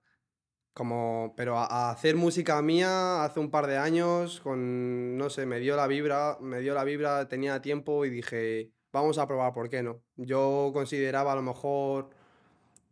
como, 0.73 1.34
pero 1.38 1.58
a, 1.60 1.65
a 1.89 1.91
hacer 1.91 2.15
música 2.17 2.62
mía 2.62 3.23
hace 3.25 3.39
un 3.39 3.51
par 3.51 3.67
de 3.67 3.77
años, 3.77 4.41
con, 4.41 5.17
no 5.17 5.30
sé, 5.30 5.45
me 5.47 5.60
dio 5.60 5.75
la 5.77 5.88
vibra, 5.88 6.38
me 6.41 6.60
dio 6.62 6.73
la 6.75 6.84
vibra, 6.86 7.27
tenía 7.30 7.62
tiempo 7.62 8.06
y 8.06 8.10
dije, 8.12 8.71
vamos 8.93 9.17
a 9.19 9.27
probar, 9.27 9.53
¿por 9.53 9.69
qué 9.69 9.84
no? 9.84 10.03
Yo 10.17 10.71
consideraba 10.73 11.34
a 11.34 11.36
lo 11.36 11.43
mejor 11.43 12.10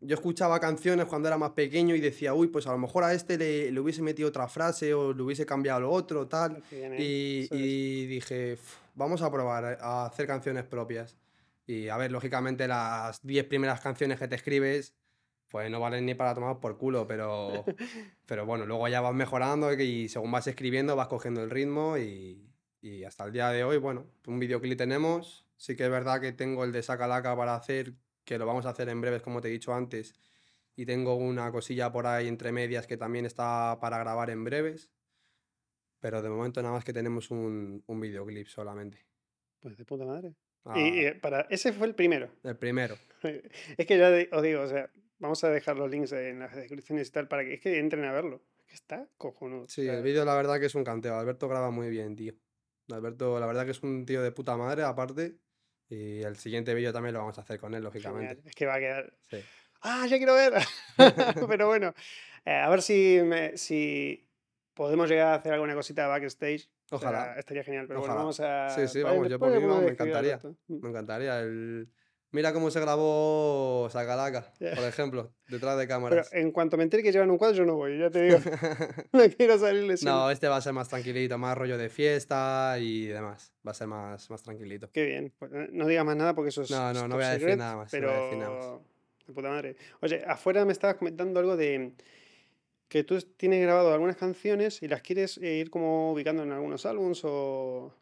yo 0.01 0.15
escuchaba 0.15 0.59
canciones 0.59 1.05
cuando 1.05 1.27
era 1.27 1.37
más 1.37 1.51
pequeño 1.51 1.95
y 1.95 1.99
decía, 2.01 2.33
uy, 2.33 2.47
pues 2.47 2.67
a 2.67 2.71
lo 2.71 2.77
mejor 2.77 3.03
a 3.03 3.13
este 3.13 3.37
le, 3.37 3.71
le 3.71 3.79
hubiese 3.79 4.01
metido 4.01 4.29
otra 4.29 4.47
frase 4.47 4.93
o 4.93 5.13
le 5.13 5.21
hubiese 5.23 5.45
cambiado 5.45 5.81
lo 5.81 5.91
otro, 5.91 6.27
tal. 6.27 6.61
Y, 7.01 7.47
y 7.51 8.05
dije, 8.07 8.53
"Uf, 8.53 8.77
vamos 8.95 9.21
a 9.21 9.31
probar 9.31 9.65
a- 9.65 10.03
a 10.03 10.05
hacer 10.05 10.27
canciones 10.27 10.63
propias. 10.65 11.17
Y 11.67 11.89
a 11.89 11.97
ver, 11.97 12.11
lógicamente 12.11 12.67
las 12.67 13.21
10 13.25 13.45
primeras 13.45 13.81
canciones 13.81 14.19
que 14.19 14.27
te 14.27 14.35
escribes, 14.35 14.93
pues 15.47 15.69
no 15.71 15.79
valen 15.79 16.05
ni 16.05 16.13
para 16.15 16.33
tomar 16.35 16.59
por 16.59 16.77
culo, 16.77 17.07
pero, 17.07 17.65
pero 18.25 18.45
bueno, 18.45 18.65
luego 18.65 18.87
ya 18.87 19.01
vas 19.01 19.13
mejorando 19.15 19.71
y 19.73 20.09
según 20.09 20.31
vas 20.31 20.47
escribiendo 20.47 20.95
vas 20.95 21.07
cogiendo 21.07 21.41
el 21.43 21.49
ritmo 21.49 21.97
y, 21.97 22.51
y 22.81 23.03
hasta 23.03 23.25
el 23.25 23.31
día 23.31 23.49
de 23.49 23.63
hoy, 23.63 23.77
bueno, 23.77 24.05
un 24.27 24.39
videoclip 24.39 24.77
tenemos. 24.77 25.45
Sí 25.57 25.75
que 25.75 25.85
es 25.85 25.89
verdad 25.89 26.19
que 26.21 26.33
tengo 26.33 26.63
el 26.65 26.71
de 26.71 26.83
Sacalaca 26.83 27.35
para 27.35 27.55
hacer, 27.55 27.93
que 28.25 28.37
lo 28.37 28.45
vamos 28.45 28.65
a 28.65 28.69
hacer 28.71 28.89
en 28.89 28.99
breves, 29.01 29.21
como 29.21 29.39
te 29.41 29.47
he 29.47 29.51
dicho 29.51 29.73
antes. 29.73 30.13
Y 30.75 30.85
tengo 30.85 31.15
una 31.15 31.51
cosilla 31.51 31.91
por 31.91 32.05
ahí 32.07 32.27
entre 32.27 32.51
medias 32.51 32.85
que 32.87 32.97
también 32.97 33.25
está 33.25 33.77
para 33.79 33.97
grabar 33.99 34.29
en 34.29 34.43
breves. 34.43 34.89
Pero 35.99 36.21
de 36.21 36.29
momento 36.29 36.61
nada 36.61 36.73
más 36.75 36.83
que 36.83 36.93
tenemos 36.93 37.31
un, 37.31 37.83
un 37.87 37.99
videoclip 38.01 38.47
solamente. 38.47 39.05
Pues 39.59 39.77
de 39.77 39.85
puta 39.85 40.05
madre. 40.05 40.35
Ah, 40.65 40.79
Y 40.79 41.05
eh, 41.05 41.15
para, 41.15 41.41
ese 41.49 41.71
fue 41.73 41.87
el 41.87 41.95
primero. 41.95 42.29
el 42.43 42.57
primero. 42.57 42.95
Es 43.77 43.85
que 43.87 43.97
ya 43.97 44.09
de- 44.11 44.29
os 44.31 44.43
digo, 44.43 44.61
o 44.61 44.67
sea, 44.67 44.89
vamos 45.19 45.43
a 45.43 45.49
dejar 45.49 45.77
los 45.77 45.89
links 45.89 46.11
en 46.11 46.39
las 46.39 46.55
descripciones 46.55 47.07
y 47.07 47.11
tal 47.11 47.27
para 47.27 47.43
que 47.43 47.55
es 47.55 47.61
que 47.61 47.79
entren 47.79 48.03
a 48.05 48.11
verlo. 48.11 48.43
Es 48.59 48.65
que 48.65 48.73
está 48.75 49.07
cojonudo. 49.17 49.65
Sí, 49.67 49.87
el 49.87 50.03
vídeo 50.03 50.25
la 50.25 50.35
verdad 50.35 50.59
que 50.59 50.65
es 50.67 50.75
un 50.75 50.83
canteo. 50.83 51.15
Alberto 51.15 51.47
graba 51.47 51.71
muy 51.71 51.89
bien, 51.89 52.15
tío. 52.15 52.33
Alberto, 52.91 53.39
la 53.39 53.47
verdad 53.47 53.65
que 53.65 53.71
es 53.71 53.81
un 53.81 54.05
tío 54.05 54.21
de 54.21 54.31
puta 54.31 54.57
madre, 54.57 54.83
aparte. 54.83 55.39
Y 55.89 56.21
el 56.23 56.35
siguiente 56.37 56.73
vídeo 56.73 56.91
también 56.91 57.13
lo 57.13 57.19
vamos 57.19 57.37
a 57.37 57.41
hacer 57.41 57.59
con 57.59 57.73
él, 57.75 57.83
lógicamente. 57.83 58.27
genial. 58.35 58.47
Es 58.47 58.55
que 58.55 58.65
va 58.65 58.75
a 58.75 58.79
quedar. 58.79 59.13
Sí. 59.29 59.37
¡Ah, 59.81 60.05
ya 60.07 60.17
quiero 60.17 60.33
ver! 60.33 60.53
Pero 61.47 61.67
bueno, 61.67 61.93
eh, 62.45 62.55
a 62.55 62.69
ver 62.69 62.81
si, 62.81 63.19
me- 63.23 63.55
si 63.57 64.27
podemos 64.73 65.09
llegar 65.09 65.27
a 65.27 65.35
hacer 65.35 65.53
alguna 65.53 65.75
cosita 65.75 66.07
backstage 66.07 66.69
O 66.91 66.97
sea, 66.99 67.09
Ojalá. 67.09 67.39
estaría 67.39 67.63
genial, 67.63 67.87
pero 67.87 67.99
Ojalá. 67.99 68.13
bueno, 68.15 68.23
vamos 68.25 68.39
a... 68.41 68.69
Sí, 68.69 68.87
sí, 68.87 69.01
vamos, 69.03 69.29
yo 69.29 69.39
por 69.39 69.49
mí, 69.51 69.59
me 69.63 69.87
encantaría. 69.91 70.39
Me 70.67 70.89
encantaría 70.89 71.39
el... 71.39 71.87
Mira 72.35 72.51
cómo 72.51 72.69
se 72.69 72.81
grabó 72.81 73.87
Sacalaca, 73.89 74.51
por 74.75 74.83
ejemplo, 74.83 75.31
detrás 75.47 75.77
de 75.77 75.85
Pero 75.87 75.95
cámaras. 75.95 76.33
en 76.33 76.51
cuanto 76.51 76.75
me 76.75 76.83
entere 76.83 77.01
que 77.01 77.13
llevan 77.13 77.31
un 77.31 77.37
cuadro, 77.37 77.55
yo 77.55 77.65
no 77.65 77.75
voy, 77.75 77.97
ya 77.97 78.09
te 78.09 78.23
digo. 78.23 78.39
no 79.13 79.23
quiero 79.37 79.57
salir 79.57 79.83
lesionado. 79.83 80.25
No, 80.25 80.31
este 80.31 80.49
va 80.49 80.57
a 80.57 80.61
ser 80.61 80.73
más 80.73 80.89
tranquilito, 80.89 81.37
más 81.37 81.57
rollo 81.57 81.77
de 81.77 81.87
fiesta 81.87 82.75
y 82.77 83.05
demás. 83.05 83.53
Va 83.65 83.71
a 83.71 83.73
ser 83.73 83.87
más, 83.87 84.29
más 84.29 84.43
tranquilito. 84.43 84.89
Qué 84.91 85.05
bien. 85.05 85.31
Pues, 85.39 85.49
eh, 85.53 85.69
no 85.71 85.87
digas 85.87 86.03
más 86.03 86.17
nada 86.17 86.35
porque 86.35 86.49
eso 86.49 86.63
es. 86.63 86.71
No, 86.71 86.91
no, 86.91 87.07
no 87.07 87.15
voy 87.15 87.23
a 87.23 87.29
decir 87.29 87.39
secret, 87.43 87.57
nada 87.57 87.77
más, 87.77 87.93
no 87.93 87.99
Pero. 87.99 88.07
voy 88.09 88.17
a 88.17 88.23
decir 88.23 88.37
nada 88.37 88.51
más. 88.51 88.81
De 89.27 89.33
puta 89.33 89.49
madre. 89.49 89.75
Oye, 90.01 90.21
afuera 90.27 90.65
me 90.65 90.73
estabas 90.73 90.97
comentando 90.97 91.39
algo 91.39 91.55
de 91.55 91.93
que 92.89 93.05
tú 93.05 93.17
tienes 93.37 93.61
grabado 93.61 93.93
algunas 93.93 94.17
canciones 94.17 94.83
y 94.83 94.89
las 94.89 95.01
quieres 95.01 95.37
eh, 95.37 95.53
ir 95.55 95.69
como 95.69 96.11
ubicando 96.11 96.43
en 96.43 96.51
algunos 96.51 96.85
álbums 96.85 97.21
o. 97.23 97.95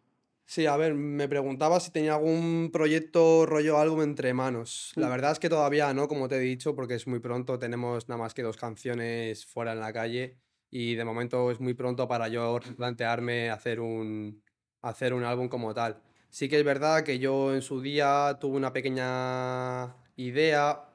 Sí, 0.46 0.66
a 0.68 0.76
ver, 0.78 0.94
me 0.94 1.28
preguntaba 1.28 1.80
si 1.80 1.92
tenía 1.92 2.16
algún 2.16 2.70
proyecto 2.72 3.46
rollo 3.46 3.78
álbum 3.80 4.02
entre 4.02 4.34
manos. 4.34 4.92
La 4.96 5.08
Mm. 5.08 5.12
verdad 5.12 5.32
es 5.32 5.40
que 5.40 5.50
todavía 5.50 5.94
no, 5.94 6.08
como 6.08 6.28
te 6.28 6.36
he 6.36 6.40
dicho, 6.40 6.76
porque 6.76 6.96
es 6.96 7.08
muy 7.08 7.20
pronto, 7.20 7.58
tenemos 7.58 8.08
nada 8.10 8.20
más 8.22 8.34
que 8.34 8.44
dos 8.44 8.58
canciones 8.58 9.46
fuera 9.46 9.72
en 9.74 9.80
la 9.80 9.94
calle 9.94 10.38
y 10.70 10.96
de 10.96 11.06
momento 11.06 11.50
es 11.50 11.60
muy 11.60 11.74
pronto 11.74 12.08
para 12.08 12.28
yo 12.28 12.60
plantearme 12.78 13.50
hacer 13.50 13.80
un, 13.80 14.44
hacer 14.82 15.14
un 15.14 15.24
álbum 15.24 15.48
como 15.48 15.74
tal. 15.74 16.02
Sí 16.30 16.50
que 16.50 16.60
es 16.60 16.66
verdad 16.66 17.04
que 17.04 17.20
yo 17.20 17.54
en 17.54 17.62
su 17.62 17.82
día 17.82 18.38
tuve 18.40 18.58
una 18.58 18.74
pequeña 18.74 19.96
idea 20.18 20.90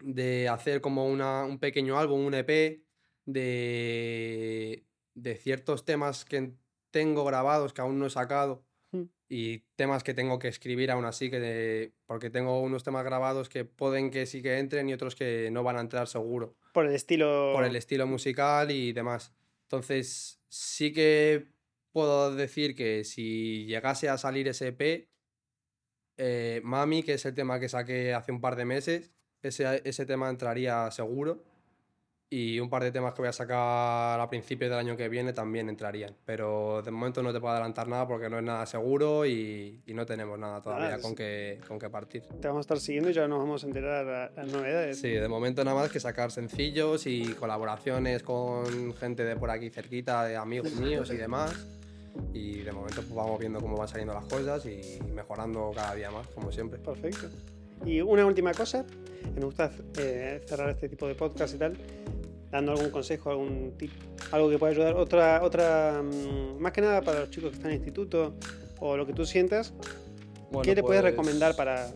de 0.00 0.48
hacer 0.48 0.80
como 0.80 1.06
una, 1.06 1.44
un 1.44 1.58
pequeño 1.58 1.98
álbum, 1.98 2.24
un 2.26 2.34
EP 2.34 2.82
de, 3.26 4.84
de 5.14 5.36
ciertos 5.36 5.84
temas 5.84 6.24
que 6.24 6.52
tengo 6.94 7.24
grabados 7.24 7.72
que 7.72 7.80
aún 7.80 7.98
no 7.98 8.06
he 8.06 8.10
sacado 8.10 8.62
Mm. 8.92 9.06
y 9.28 9.58
temas 9.74 10.04
que 10.04 10.14
tengo 10.14 10.38
que 10.38 10.46
escribir 10.46 10.92
aún 10.92 11.04
así, 11.04 11.28
que 11.28 11.40
de- 11.40 11.92
porque 12.06 12.30
tengo 12.30 12.60
unos 12.62 12.84
temas 12.84 13.04
grabados 13.04 13.48
que 13.48 13.64
pueden 13.64 14.12
que 14.12 14.24
sí 14.26 14.40
que 14.40 14.58
entren 14.60 14.88
y 14.88 14.92
otros 14.92 15.16
que 15.16 15.50
no 15.50 15.64
van 15.64 15.76
a 15.76 15.80
entrar 15.80 16.06
seguro, 16.06 16.54
Por 16.72 16.86
el 16.86 16.94
estilo. 16.94 17.50
por 17.52 17.64
el 17.64 17.74
estilo 17.74 18.06
musical 18.06 18.70
y 18.70 18.92
demás. 18.92 19.32
Entonces, 19.64 20.38
sí 20.48 20.92
que 20.92 21.48
puedo 21.90 22.32
decir 22.36 22.76
que 22.76 23.02
si 23.02 23.66
llegase 23.66 24.08
a 24.08 24.16
salir 24.16 24.46
ese 24.46 24.68
EP, 24.68 25.08
eh, 26.16 26.60
Mami, 26.62 27.02
que 27.02 27.14
es 27.14 27.24
el 27.24 27.34
tema 27.34 27.58
que 27.58 27.68
saqué 27.68 28.14
hace 28.14 28.30
un 28.30 28.40
par 28.40 28.54
de 28.54 28.64
meses, 28.64 29.10
ese, 29.42 29.82
ese 29.84 30.06
tema 30.06 30.30
entraría 30.30 30.88
seguro. 30.92 31.42
Y 32.30 32.58
un 32.58 32.68
par 32.68 32.82
de 32.82 32.90
temas 32.90 33.14
que 33.14 33.22
voy 33.22 33.28
a 33.28 33.32
sacar 33.32 34.18
a 34.18 34.28
principios 34.28 34.68
del 34.70 34.78
año 34.80 34.96
que 34.96 35.08
viene 35.08 35.32
también 35.32 35.68
entrarían. 35.68 36.16
Pero 36.24 36.82
de 36.82 36.90
momento 36.90 37.22
no 37.22 37.32
te 37.32 37.38
puedo 37.38 37.52
adelantar 37.52 37.86
nada 37.86 38.08
porque 38.08 38.28
no 38.28 38.38
es 38.38 38.42
nada 38.42 38.66
seguro 38.66 39.24
y, 39.24 39.82
y 39.86 39.94
no 39.94 40.04
tenemos 40.04 40.36
nada 40.38 40.60
todavía 40.60 40.98
con, 41.00 41.14
que, 41.14 41.60
con 41.68 41.78
que 41.78 41.88
partir. 41.90 42.22
Te 42.40 42.48
vamos 42.48 42.58
a 42.58 42.60
estar 42.62 42.80
siguiendo 42.80 43.10
y 43.10 43.12
ya 43.12 43.28
nos 43.28 43.38
vamos 43.38 43.62
a 43.62 43.66
enterar 43.68 44.04
la- 44.04 44.30
las 44.34 44.52
novedades. 44.52 44.98
Sí, 44.98 45.10
de 45.10 45.28
momento 45.28 45.62
nada 45.64 45.76
más 45.76 45.92
que 45.92 46.00
sacar 46.00 46.32
sencillos 46.32 47.06
y 47.06 47.34
colaboraciones 47.34 48.22
con 48.24 48.94
gente 48.96 49.22
de 49.24 49.36
por 49.36 49.50
aquí 49.50 49.70
cerquita, 49.70 50.24
de 50.24 50.36
amigos 50.36 50.72
míos 50.74 51.10
y 51.12 51.16
demás. 51.16 51.54
Y 52.32 52.62
de 52.62 52.72
momento 52.72 53.02
pues 53.02 53.14
vamos 53.14 53.38
viendo 53.38 53.60
cómo 53.60 53.76
van 53.76 53.86
saliendo 53.86 54.14
las 54.14 54.24
cosas 54.24 54.64
y 54.66 54.98
mejorando 55.12 55.70
cada 55.74 55.94
día 55.94 56.10
más, 56.10 56.26
como 56.28 56.50
siempre. 56.50 56.78
Perfecto. 56.80 57.28
Y 57.84 58.00
una 58.00 58.24
última 58.24 58.52
cosa, 58.54 58.84
que 59.32 59.40
me 59.40 59.46
gusta 59.46 59.70
eh, 59.98 60.42
cerrar 60.46 60.70
este 60.70 60.88
tipo 60.88 61.06
de 61.06 61.14
podcast 61.14 61.54
y 61.54 61.58
tal, 61.58 61.76
dando 62.50 62.72
algún 62.72 62.90
consejo, 62.90 63.30
algún 63.30 63.74
tip, 63.76 63.90
algo 64.30 64.50
que 64.50 64.58
pueda 64.58 64.72
ayudar. 64.72 64.94
Otra, 64.94 65.42
otra 65.42 66.02
mm, 66.02 66.60
más 66.60 66.72
que 66.72 66.80
nada 66.80 67.02
para 67.02 67.20
los 67.20 67.30
chicos 67.30 67.50
que 67.50 67.56
están 67.56 67.70
en 67.70 67.78
instituto 67.78 68.34
o 68.80 68.96
lo 68.96 69.06
que 69.06 69.12
tú 69.12 69.24
sientas, 69.24 69.72
Bueno, 70.50 70.62
¿qué 70.62 70.74
te 70.74 70.82
puedes 70.82 71.02
pues, 71.02 71.12
recomendar 71.12 71.56
para... 71.56 71.90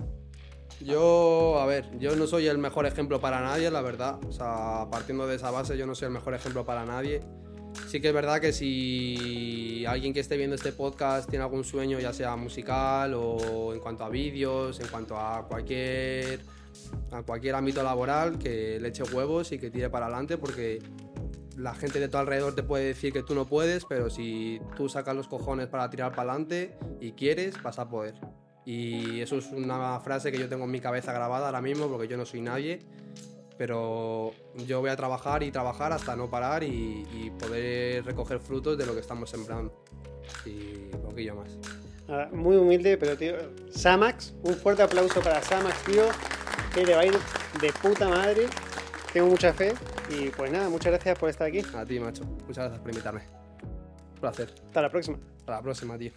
Yo, 0.81 1.59
a 1.59 1.67
ver, 1.67 1.87
yo 1.99 2.15
no 2.15 2.27
soy 2.29 2.47
el 2.47 2.59
mejor 2.59 2.87
ejemplo 2.87 3.21
para 3.21 3.41
nadie, 3.41 3.71
la 3.71 3.83
verdad. 3.83 4.21
O 4.29 4.33
sea, 4.33 4.87
partiendo 4.91 5.27
de 5.27 5.35
esa 5.35 5.51
base, 5.51 5.77
yo 5.77 5.87
no 5.87 5.95
soy 5.97 6.07
el 6.07 6.13
mejor 6.13 6.35
ejemplo 6.35 6.65
para 6.65 6.85
nadie. 6.85 7.21
Sí 7.89 8.01
que 8.01 8.09
es 8.09 8.15
verdad 8.15 8.41
que 8.41 8.53
si 8.53 9.85
alguien 9.87 10.13
que 10.13 10.21
esté 10.21 10.37
viendo 10.37 10.57
este 10.57 10.73
podcast 10.73 11.29
tiene 11.29 11.45
algún 11.45 11.65
sueño, 11.65 11.99
ya 11.99 12.13
sea 12.13 12.37
musical 12.37 13.15
o 13.15 13.73
en 13.75 13.81
cuanto 13.81 14.05
a 14.05 14.09
vídeos, 14.09 14.79
en 14.81 14.89
cuanto 14.89 15.17
a 15.17 15.47
cualquier, 15.49 16.41
a 17.19 17.23
cualquier 17.23 17.55
ámbito 17.55 17.83
laboral, 17.83 18.39
que 18.39 18.79
le 18.81 18.89
eche 18.89 19.03
huevos 19.03 19.53
y 19.53 19.59
que 19.59 19.71
tire 19.71 19.91
para 19.91 20.07
adelante, 20.07 20.39
porque 20.39 20.81
la 21.57 21.75
gente 21.75 21.99
de 22.01 22.09
tu 22.09 22.17
alrededor 22.17 22.55
te 22.55 22.63
puede 22.63 22.85
decir 22.85 23.13
que 23.13 23.23
tú 23.23 23.35
no 23.35 23.47
puedes, 23.47 23.85
pero 23.85 24.11
si 24.11 24.61
tú 24.77 24.89
sacas 24.89 25.15
los 25.17 25.29
cojones 25.29 25.67
para 25.67 25.91
tirar 25.91 26.13
para 26.13 26.31
adelante 26.31 26.77
y 27.01 27.13
quieres, 27.13 27.61
vas 27.63 27.79
a 27.79 27.89
poder. 27.89 28.15
Y 28.65 29.21
eso 29.21 29.39
es 29.39 29.47
una 29.47 29.99
frase 30.01 30.31
que 30.31 30.39
yo 30.39 30.49
tengo 30.49 30.65
en 30.65 30.71
mi 30.71 30.81
cabeza 30.81 31.13
grabada 31.13 31.47
ahora 31.47 31.61
mismo, 31.61 31.89
porque 31.89 32.07
yo 32.07 32.17
no 32.17 32.27
soy 32.27 32.43
nadie, 32.43 32.81
pero 33.57 34.33
yo 34.67 34.81
voy 34.81 34.91
a 34.91 34.97
trabajar 34.97 35.43
y 35.43 35.51
trabajar 35.51 35.93
hasta 35.93 36.15
no 36.15 36.31
parar 36.31 36.63
y, 36.63 37.07
y 37.13 37.33
poder 37.39 38.05
recoger 38.05 38.39
frutos 38.39 38.79
de 38.79 38.87
lo 38.87 38.95
que 38.95 39.01
estamos 39.01 39.31
sembrando. 39.31 39.85
Y 40.45 40.95
poquillo 40.97 41.35
más. 41.35 41.59
Nada, 42.07 42.31
muy 42.33 42.57
humilde, 42.57 42.97
pero 42.97 43.17
tío, 43.17 43.35
Samax, 43.71 44.35
un 44.43 44.55
fuerte 44.55 44.83
aplauso 44.83 45.21
para 45.21 45.43
Samax, 45.43 45.85
tío, 45.85 46.05
que 46.75 46.85
le 46.85 46.95
va 46.95 47.01
a 47.01 47.07
ir 47.07 47.19
de 47.61 47.73
puta 47.73 48.09
madre. 48.09 48.47
Tengo 49.13 49.29
mucha 49.29 49.53
fe 49.53 49.75
y 50.11 50.29
pues 50.31 50.51
nada, 50.51 50.69
muchas 50.69 50.93
gracias 50.93 51.19
por 51.19 51.31
estar 51.31 51.49
aquí. 51.49 51.63
A 51.75 51.85
ti, 51.85 51.99
macho. 51.99 52.25
Muchas 52.25 52.65
gracias 52.65 52.81
por 52.81 52.91
invitarme. 52.91 53.23
Un 54.15 54.21
placer. 54.21 54.55
Hasta 54.67 54.83
la 54.83 54.91
próxima. 54.91 55.19
Hasta 55.39 55.53
la 55.53 55.63
próxima, 55.63 55.99
tío. 55.99 56.13